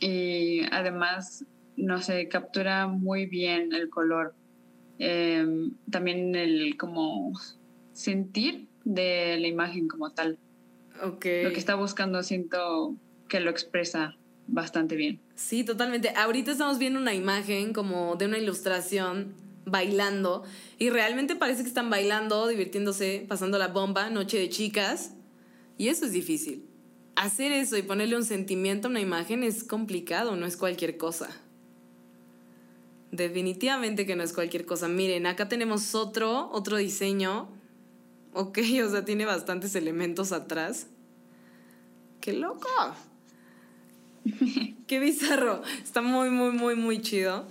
y 0.00 0.60
además, 0.70 1.44
no 1.76 2.00
sé, 2.00 2.28
captura 2.28 2.86
muy 2.86 3.26
bien 3.26 3.72
el 3.72 3.88
color. 3.88 4.34
Em, 4.98 5.72
también 5.90 6.34
el 6.34 6.76
como 6.76 7.32
sentir 7.92 8.68
de 8.84 9.38
la 9.38 9.48
imagen 9.48 9.88
como 9.88 10.10
tal. 10.10 10.38
Okay. 11.02 11.44
Lo 11.44 11.52
que 11.52 11.58
está 11.58 11.74
buscando 11.74 12.22
siento 12.22 12.96
que 13.28 13.40
lo 13.40 13.50
expresa 13.50 14.17
bastante 14.48 14.96
bien. 14.96 15.20
Sí, 15.36 15.62
totalmente. 15.62 16.10
Ahorita 16.16 16.50
estamos 16.50 16.78
viendo 16.78 16.98
una 16.98 17.14
imagen 17.14 17.72
como 17.72 18.16
de 18.16 18.26
una 18.26 18.38
ilustración 18.38 19.34
bailando 19.66 20.42
y 20.78 20.90
realmente 20.90 21.36
parece 21.36 21.62
que 21.62 21.68
están 21.68 21.90
bailando, 21.90 22.48
divirtiéndose, 22.48 23.24
pasando 23.28 23.58
la 23.58 23.68
bomba, 23.68 24.10
noche 24.10 24.38
de 24.38 24.48
chicas. 24.48 25.12
Y 25.76 25.88
eso 25.88 26.06
es 26.06 26.12
difícil. 26.12 26.66
Hacer 27.14 27.52
eso 27.52 27.76
y 27.76 27.82
ponerle 27.82 28.16
un 28.16 28.24
sentimiento 28.24 28.88
a 28.88 28.90
una 28.90 29.00
imagen 29.00 29.42
es 29.44 29.62
complicado, 29.62 30.34
no 30.36 30.46
es 30.46 30.56
cualquier 30.56 30.96
cosa. 30.96 31.28
Definitivamente 33.12 34.06
que 34.06 34.16
no 34.16 34.22
es 34.22 34.32
cualquier 34.32 34.66
cosa. 34.66 34.88
Miren, 34.88 35.26
acá 35.26 35.48
tenemos 35.48 35.94
otro, 35.94 36.50
otro 36.52 36.76
diseño. 36.76 37.48
Ok, 38.32 38.58
o 38.84 38.90
sea, 38.90 39.04
tiene 39.04 39.24
bastantes 39.24 39.74
elementos 39.74 40.32
atrás. 40.32 40.86
¡Qué 42.20 42.32
loco! 42.32 42.68
Qué 44.86 44.98
bizarro. 45.00 45.62
Está 45.82 46.00
muy, 46.02 46.30
muy, 46.30 46.52
muy, 46.52 46.76
muy 46.76 47.00
chido. 47.00 47.46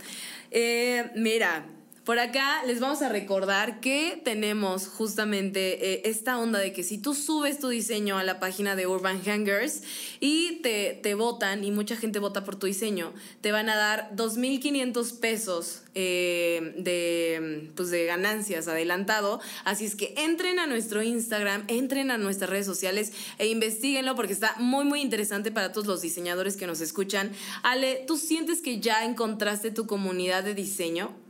Eh, 0.51 1.11
mira, 1.15 1.65
por 2.07 2.19
acá 2.19 2.63
les 2.65 2.79
vamos 2.79 3.01
a 3.01 3.09
recordar 3.09 3.81
que 3.81 4.21
tenemos 4.23 4.87
justamente 4.87 5.91
eh, 5.91 6.01
esta 6.05 6.39
onda 6.39 6.57
de 6.57 6.71
que 6.71 6.81
si 6.81 6.97
tú 6.97 7.13
subes 7.13 7.59
tu 7.59 7.67
diseño 7.67 8.17
a 8.17 8.23
la 8.23 8.39
página 8.39 8.77
de 8.77 8.87
Urban 8.87 9.21
Hangers 9.25 9.83
y 10.21 10.61
te, 10.61 10.97
te 11.03 11.15
votan, 11.15 11.65
y 11.65 11.71
mucha 11.71 11.97
gente 11.97 12.19
vota 12.19 12.45
por 12.45 12.55
tu 12.55 12.65
diseño, 12.65 13.13
te 13.41 13.51
van 13.51 13.67
a 13.67 13.75
dar 13.75 14.15
2.500 14.15 15.19
pesos 15.19 15.81
eh, 15.95 16.75
de, 16.77 17.71
pues 17.75 17.89
de 17.89 18.05
ganancias 18.05 18.69
adelantado. 18.69 19.41
Así 19.65 19.83
es 19.83 19.97
que 19.97 20.13
entren 20.15 20.59
a 20.59 20.65
nuestro 20.65 21.03
Instagram, 21.03 21.65
entren 21.67 22.09
a 22.09 22.17
nuestras 22.17 22.49
redes 22.49 22.65
sociales 22.65 23.11
e 23.37 23.47
investiguenlo 23.47 24.15
porque 24.15 24.31
está 24.31 24.55
muy, 24.59 24.85
muy 24.85 25.01
interesante 25.01 25.51
para 25.51 25.73
todos 25.73 25.87
los 25.87 26.01
diseñadores 26.01 26.55
que 26.55 26.67
nos 26.67 26.79
escuchan. 26.79 27.33
Ale, 27.63 28.05
¿tú 28.07 28.15
sientes 28.15 28.61
que 28.61 28.79
ya 28.79 29.03
encontraste 29.03 29.71
tu 29.71 29.87
comunidad 29.87 30.45
de 30.45 30.53
diseño? 30.53 31.26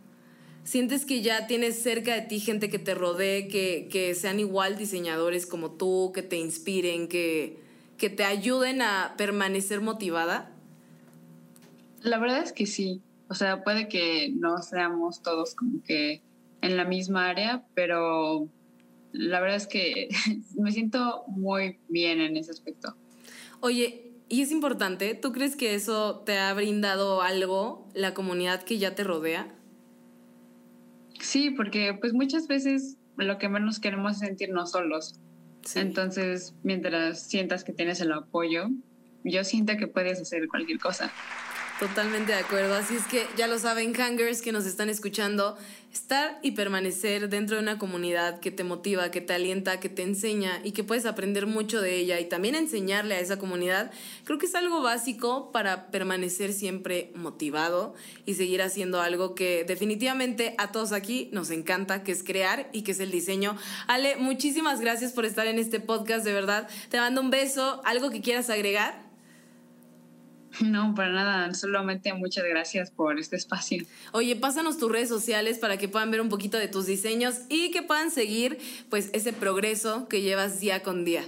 Sientes 0.68 1.06
que 1.06 1.22
ya 1.22 1.48
tienes 1.48 1.82
cerca 1.82 2.14
de 2.14 2.24
ti 2.24 2.42
gente 2.42 2.70
que 2.70 2.78
te 2.78 2.94
rodee, 2.94 3.48
que, 3.48 4.14
sean 4.16 4.42
igual 4.42 4.78
diseñadores 4.78 5.46
como 5.46 5.72
tú, 5.72 6.12
que 6.14 6.22
te 6.22 6.36
inspiren, 6.36 7.08
que, 7.08 7.58
que 7.98 8.10
te 8.10 8.26
ayuden 8.26 8.82
a 8.82 9.16
permanecer 9.18 9.80
motivada? 9.80 10.52
La 12.02 12.20
verdad 12.20 12.44
es 12.44 12.52
que 12.52 12.66
sí. 12.66 13.02
O 13.30 13.34
sea, 13.34 13.64
puede 13.64 13.88
que 13.88 14.30
no 14.36 14.62
seamos 14.62 15.22
todos 15.22 15.56
como 15.56 15.82
que 15.84 16.22
en 16.62 16.76
la 16.76 16.84
misma 16.84 17.30
área, 17.30 17.64
pero 17.74 18.50
la 19.14 19.40
verdad 19.40 19.56
es 19.56 19.68
que 19.68 20.10
me 20.56 20.74
siento 20.74 21.24
muy 21.28 21.80
bien 21.88 22.20
en 22.20 22.36
ese 22.36 22.52
aspecto. 22.52 22.94
Oye, 23.62 24.12
y 24.28 24.42
es 24.42 24.52
importante, 24.52 25.16
¿tú 25.16 25.32
crees 25.32 25.56
que 25.56 25.76
eso 25.76 26.24
te 26.26 26.38
ha 26.38 26.54
brindado 26.54 27.22
algo, 27.22 27.88
la 27.94 28.14
comunidad 28.14 28.64
que 28.64 28.78
ya 28.78 28.96
te 28.96 29.06
rodea? 29.06 29.57
Sí, 31.20 31.52
porque 31.52 31.98
pues 32.00 32.14
muchas 32.14 32.48
veces 32.48 32.98
lo 33.18 33.38
que 33.38 33.50
menos 33.50 33.80
queremos 33.80 34.14
es 34.14 34.20
sentirnos 34.20 34.72
solos. 34.72 35.20
Entonces, 35.76 36.56
mientras 36.64 37.28
sientas 37.28 37.64
que 37.64 37.74
tienes 37.74 38.00
el 38.00 38.12
apoyo, 38.14 38.70
yo 39.24 39.44
siento 39.44 39.76
que 39.78 39.88
puedes 39.88 40.22
hacer 40.22 40.48
cualquier 40.48 40.80
cosa. 40.80 41.12
Totalmente 41.80 42.32
de 42.32 42.40
acuerdo. 42.40 42.74
Así 42.74 42.96
es 42.96 43.06
que 43.06 43.28
ya 43.38 43.46
lo 43.46 43.60
saben, 43.60 43.94
hangers 43.94 44.42
que 44.42 44.52
nos 44.52 44.66
están 44.66 44.90
escuchando, 44.90 45.56
estar 45.94 46.40
y 46.42 46.52
permanecer 46.52 47.30
dentro 47.30 47.56
de 47.56 47.62
una 47.62 47.78
comunidad 47.78 48.40
que 48.40 48.50
te 48.50 48.64
motiva, 48.64 49.12
que 49.12 49.22
te 49.22 49.34
alienta, 49.34 49.80
que 49.80 49.88
te 49.88 50.02
enseña 50.02 50.60
y 50.64 50.72
que 50.72 50.84
puedes 50.84 51.06
aprender 51.06 51.46
mucho 51.46 51.80
de 51.80 51.96
ella 51.98 52.20
y 52.20 52.26
también 52.26 52.56
enseñarle 52.56 53.14
a 53.14 53.20
esa 53.20 53.38
comunidad, 53.38 53.92
creo 54.24 54.40
que 54.40 54.48
es 54.48 54.56
algo 54.56 54.82
básico 54.82 55.52
para 55.52 55.92
permanecer 55.92 56.52
siempre 56.52 57.12
motivado 57.14 57.94
y 58.26 58.34
seguir 58.34 58.64
haciendo 58.64 59.00
algo 59.00 59.36
que 59.36 59.64
definitivamente 59.64 60.56
a 60.58 60.72
todos 60.72 60.94
aquí 60.94 61.30
nos 61.32 61.52
encanta, 61.52 62.02
que 62.02 62.12
es 62.12 62.24
crear 62.24 62.70
y 62.74 62.82
que 62.82 62.94
es 62.94 63.00
el 63.00 63.12
diseño. 63.12 63.56
Ale, 63.86 64.16
muchísimas 64.16 64.82
gracias 64.82 65.12
por 65.12 65.26
estar 65.26 65.46
en 65.46 65.60
este 65.60 65.80
podcast, 65.80 66.26
de 66.26 66.34
verdad. 66.34 66.68
Te 66.90 66.98
mando 66.98 67.22
un 67.22 67.30
beso. 67.30 67.82
¿Algo 67.86 68.10
que 68.10 68.22
quieras 68.22 68.50
agregar? 68.50 69.07
No, 70.62 70.96
para 70.96 71.12
nada, 71.12 71.54
solamente 71.54 72.14
muchas 72.14 72.44
gracias 72.46 72.92
por 72.92 73.20
este 73.20 73.36
espacio. 73.36 73.84
Oye, 74.12 74.36
pásanos 74.36 74.78
tus 74.78 74.92
redes 74.92 75.10
sociales 75.10 75.60
para 75.60 75.78
que 75.78 75.88
puedan 75.88 76.12
ver 76.12 76.22
un 76.22 76.30
poquito 76.30 76.58
de 76.58 76.68
tus 76.68 76.86
diseños 76.86 77.42
y 77.50 77.72
que 77.72 77.84
puedan 77.84 78.12
seguir 78.12 78.58
pues 78.90 79.10
ese 79.14 79.34
progreso 79.34 80.08
que 80.08 80.22
llevas 80.22 80.60
día 80.60 80.84
con 80.84 81.06
día. 81.06 81.24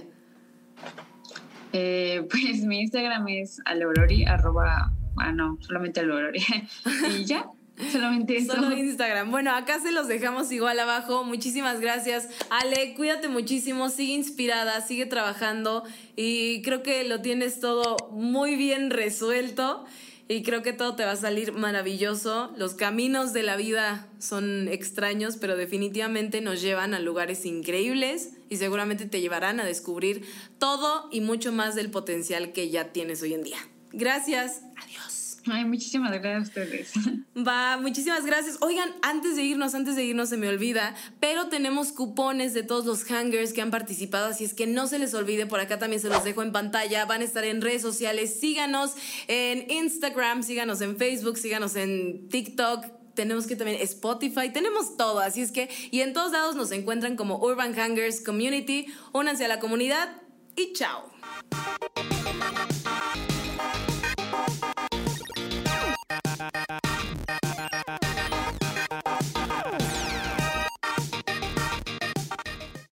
Eh, 1.72 2.26
pues 2.30 2.62
mi 2.64 2.80
Instagram 2.80 3.28
es 3.28 3.60
aleorori, 3.64 4.24
arroba, 4.24 4.92
ah 5.16 5.32
no, 5.32 5.58
solamente 5.60 6.00
aleorori. 6.00 6.42
y 7.16 7.24
ya, 7.24 7.46
Solamente 7.92 8.36
eso. 8.38 8.54
Solo 8.54 8.76
Instagram. 8.76 9.30
Bueno, 9.30 9.54
acá 9.54 9.80
se 9.80 9.92
los 9.92 10.08
dejamos 10.08 10.50
igual 10.52 10.78
abajo. 10.78 11.24
Muchísimas 11.24 11.80
gracias. 11.80 12.28
Ale, 12.50 12.94
cuídate 12.94 13.28
muchísimo, 13.28 13.88
sigue 13.90 14.12
inspirada, 14.14 14.80
sigue 14.80 15.06
trabajando 15.06 15.84
y 16.16 16.62
creo 16.62 16.82
que 16.82 17.04
lo 17.04 17.20
tienes 17.20 17.60
todo 17.60 17.96
muy 18.10 18.56
bien 18.56 18.90
resuelto 18.90 19.84
y 20.30 20.44
creo 20.44 20.62
que 20.62 20.72
todo 20.72 20.94
te 20.94 21.04
va 21.04 21.10
a 21.10 21.16
salir 21.16 21.52
maravilloso. 21.52 22.52
Los 22.56 22.74
caminos 22.74 23.32
de 23.32 23.42
la 23.42 23.56
vida 23.56 24.06
son 24.20 24.68
extraños, 24.68 25.36
pero 25.36 25.56
definitivamente 25.56 26.40
nos 26.40 26.62
llevan 26.62 26.94
a 26.94 27.00
lugares 27.00 27.44
increíbles 27.46 28.34
y 28.48 28.58
seguramente 28.58 29.06
te 29.06 29.20
llevarán 29.20 29.58
a 29.58 29.64
descubrir 29.64 30.24
todo 30.58 31.08
y 31.10 31.20
mucho 31.20 31.50
más 31.50 31.74
del 31.74 31.90
potencial 31.90 32.52
que 32.52 32.70
ya 32.70 32.92
tienes 32.92 33.22
hoy 33.22 33.34
en 33.34 33.42
día. 33.42 33.58
Gracias. 33.92 34.62
Adiós. 34.76 35.19
Ay, 35.46 35.64
muchísimas 35.64 36.10
gracias 36.10 36.36
a 36.36 36.42
ustedes. 36.42 36.92
Va, 37.46 37.78
muchísimas 37.78 38.26
gracias. 38.26 38.58
Oigan, 38.60 38.90
antes 39.02 39.36
de 39.36 39.42
irnos, 39.42 39.74
antes 39.74 39.96
de 39.96 40.04
irnos 40.04 40.28
se 40.28 40.36
me 40.36 40.48
olvida, 40.48 40.94
pero 41.18 41.48
tenemos 41.48 41.92
cupones 41.92 42.52
de 42.54 42.62
todos 42.62 42.84
los 42.84 43.04
hangers 43.04 43.52
que 43.52 43.62
han 43.62 43.70
participado, 43.70 44.26
así 44.26 44.44
es 44.44 44.54
que 44.54 44.66
no 44.66 44.86
se 44.86 44.98
les 44.98 45.14
olvide, 45.14 45.46
por 45.46 45.60
acá 45.60 45.78
también 45.78 46.00
se 46.00 46.08
los 46.08 46.24
dejo 46.24 46.42
en 46.42 46.52
pantalla, 46.52 47.04
van 47.06 47.22
a 47.22 47.24
estar 47.24 47.44
en 47.44 47.62
redes 47.62 47.82
sociales, 47.82 48.38
síganos 48.38 48.92
en 49.28 49.70
Instagram, 49.70 50.42
síganos 50.42 50.80
en 50.80 50.96
Facebook, 50.96 51.38
síganos 51.38 51.76
en 51.76 52.28
TikTok, 52.28 52.84
tenemos 53.14 53.46
que 53.46 53.56
también 53.56 53.80
Spotify, 53.82 54.50
tenemos 54.52 54.96
todo, 54.96 55.20
así 55.20 55.40
es 55.40 55.52
que, 55.52 55.68
y 55.90 56.00
en 56.00 56.12
todos 56.12 56.32
lados 56.32 56.56
nos 56.56 56.70
encuentran 56.72 57.16
como 57.16 57.38
Urban 57.38 57.74
Hangers 57.74 58.20
Community, 58.20 58.86
únanse 59.12 59.44
a 59.44 59.48
la 59.48 59.60
comunidad 59.60 60.20
y 60.56 60.72
chao. 60.72 61.10